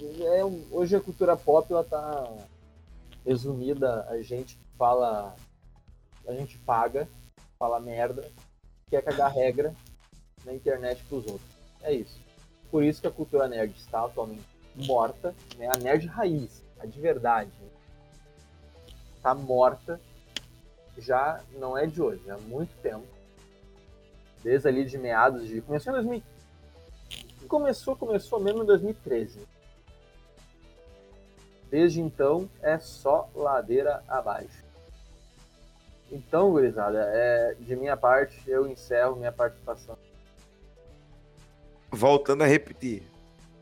É, 0.00 0.44
hoje 0.70 0.94
a 0.94 1.00
cultura 1.00 1.36
pop 1.36 1.72
ela 1.72 1.82
tá 1.82 2.32
resumida 3.26 4.06
a 4.08 4.22
gente 4.22 4.58
fala, 4.78 5.34
a 6.26 6.32
gente 6.32 6.56
paga, 6.58 7.08
fala 7.58 7.80
merda, 7.80 8.30
quer 8.88 9.02
cagar 9.02 9.32
regra 9.32 9.74
na 10.44 10.54
internet 10.54 11.02
pros 11.04 11.26
outros. 11.26 11.50
É 11.82 11.92
isso. 11.92 12.20
Por 12.70 12.84
isso 12.84 13.00
que 13.00 13.06
a 13.06 13.12
cultura 13.12 13.48
nerd 13.48 13.74
está 13.76 14.04
atualmente 14.04 14.46
morta, 14.74 15.34
né? 15.56 15.68
A 15.74 15.78
nerd 15.78 16.06
raiz, 16.06 16.62
a 16.78 16.86
de 16.86 17.00
verdade, 17.00 17.50
tá 19.20 19.34
morta 19.34 20.00
já 20.96 21.42
não 21.56 21.76
é 21.76 21.86
de 21.86 22.00
hoje, 22.00 22.28
há 22.30 22.38
muito 22.38 22.74
tempo. 22.82 23.06
Desde 24.48 24.66
ali 24.66 24.82
de 24.86 24.96
meados 24.96 25.46
de. 25.46 25.60
Começou 25.60 25.92
em 25.92 25.96
2000. 25.96 26.22
Começou, 27.46 27.94
começou 27.94 28.40
mesmo 28.40 28.62
em 28.62 28.66
2013. 28.66 29.40
Desde 31.70 32.00
então 32.00 32.48
é 32.62 32.78
só 32.78 33.28
ladeira 33.34 34.02
abaixo. 34.08 34.64
Então, 36.10 36.50
gurizada, 36.50 36.98
é, 37.12 37.56
de 37.60 37.76
minha 37.76 37.94
parte, 37.94 38.42
eu 38.46 38.66
encerro 38.66 39.16
minha 39.16 39.30
participação. 39.30 39.98
Voltando 41.90 42.42
a 42.42 42.46
repetir, 42.46 43.02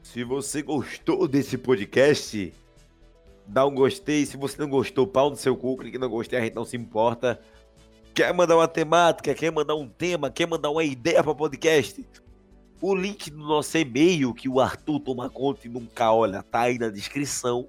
se 0.05 0.23
você 0.23 0.63
gostou 0.63 1.27
desse 1.27 1.59
podcast, 1.59 2.55
dá 3.45 3.67
um 3.67 3.75
gostei. 3.75 4.25
Se 4.25 4.37
você 4.37 4.57
não 4.61 4.71
gostou, 4.71 5.05
pau 5.05 5.31
no 5.31 5.37
seu 5.37 5.57
cu, 5.57 5.79
que 5.79 5.99
não 5.99 6.09
gostei, 6.09 6.39
a 6.39 6.43
gente 6.43 6.55
não 6.55 6.65
se 6.65 6.77
importa. 6.77 7.41
Quer 8.17 8.33
mandar 8.33 8.57
uma 8.57 8.67
temática, 8.67 9.35
quer 9.35 9.53
mandar 9.53 9.75
um 9.75 9.87
tema, 9.87 10.31
quer 10.31 10.47
mandar 10.47 10.71
uma 10.71 10.83
ideia 10.83 11.23
para 11.23 11.35
podcast? 11.35 12.03
O 12.81 12.95
link 12.95 13.31
do 13.31 13.37
nosso 13.37 13.77
e-mail, 13.77 14.33
que 14.33 14.49
o 14.49 14.59
Arthur 14.59 15.01
toma 15.01 15.29
conta 15.29 15.67
e 15.67 15.69
nunca 15.69 16.11
olha, 16.11 16.43
tá 16.43 16.63
aí 16.63 16.79
na 16.79 16.89
descrição. 16.89 17.69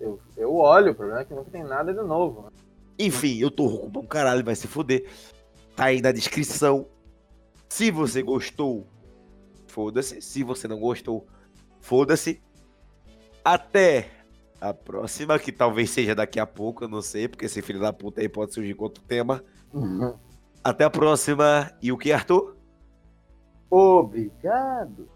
Eu, 0.00 0.18
eu 0.36 0.56
olho, 0.56 0.90
o 0.90 0.94
problema 0.96 1.20
é 1.20 1.24
que 1.24 1.32
não 1.32 1.44
tem 1.44 1.62
nada 1.62 1.94
de 1.94 2.02
novo. 2.02 2.42
Né? 2.42 2.48
Enfim, 2.98 3.38
eu 3.38 3.52
tô 3.52 3.88
pra 3.88 4.00
um 4.00 4.06
caralho, 4.06 4.44
vai 4.44 4.56
se 4.56 4.66
fuder. 4.66 5.08
Tá 5.76 5.84
aí 5.84 6.02
na 6.02 6.10
descrição. 6.10 6.88
Se 7.68 7.92
você 7.92 8.20
gostou, 8.20 8.88
foda-se. 9.68 10.20
Se 10.20 10.42
você 10.42 10.66
não 10.66 10.80
gostou, 10.80 11.24
foda-se. 11.80 12.42
Até 13.44 14.10
a 14.60 14.74
próxima, 14.74 15.38
que 15.38 15.52
talvez 15.52 15.90
seja 15.90 16.16
daqui 16.16 16.40
a 16.40 16.46
pouco, 16.46 16.82
eu 16.82 16.88
não 16.88 17.00
sei, 17.00 17.28
porque 17.28 17.44
esse 17.44 17.62
filho 17.62 17.78
da 17.78 17.92
puta 17.92 18.20
aí 18.20 18.28
pode 18.28 18.52
surgir 18.52 18.74
com 18.74 18.82
outro 18.82 19.04
tema. 19.04 19.40
Até 20.62 20.84
a 20.84 20.90
próxima. 20.90 21.70
E 21.82 21.92
o 21.92 21.98
que, 21.98 22.12
Arthur? 22.12 22.56
Obrigado. 23.70 25.08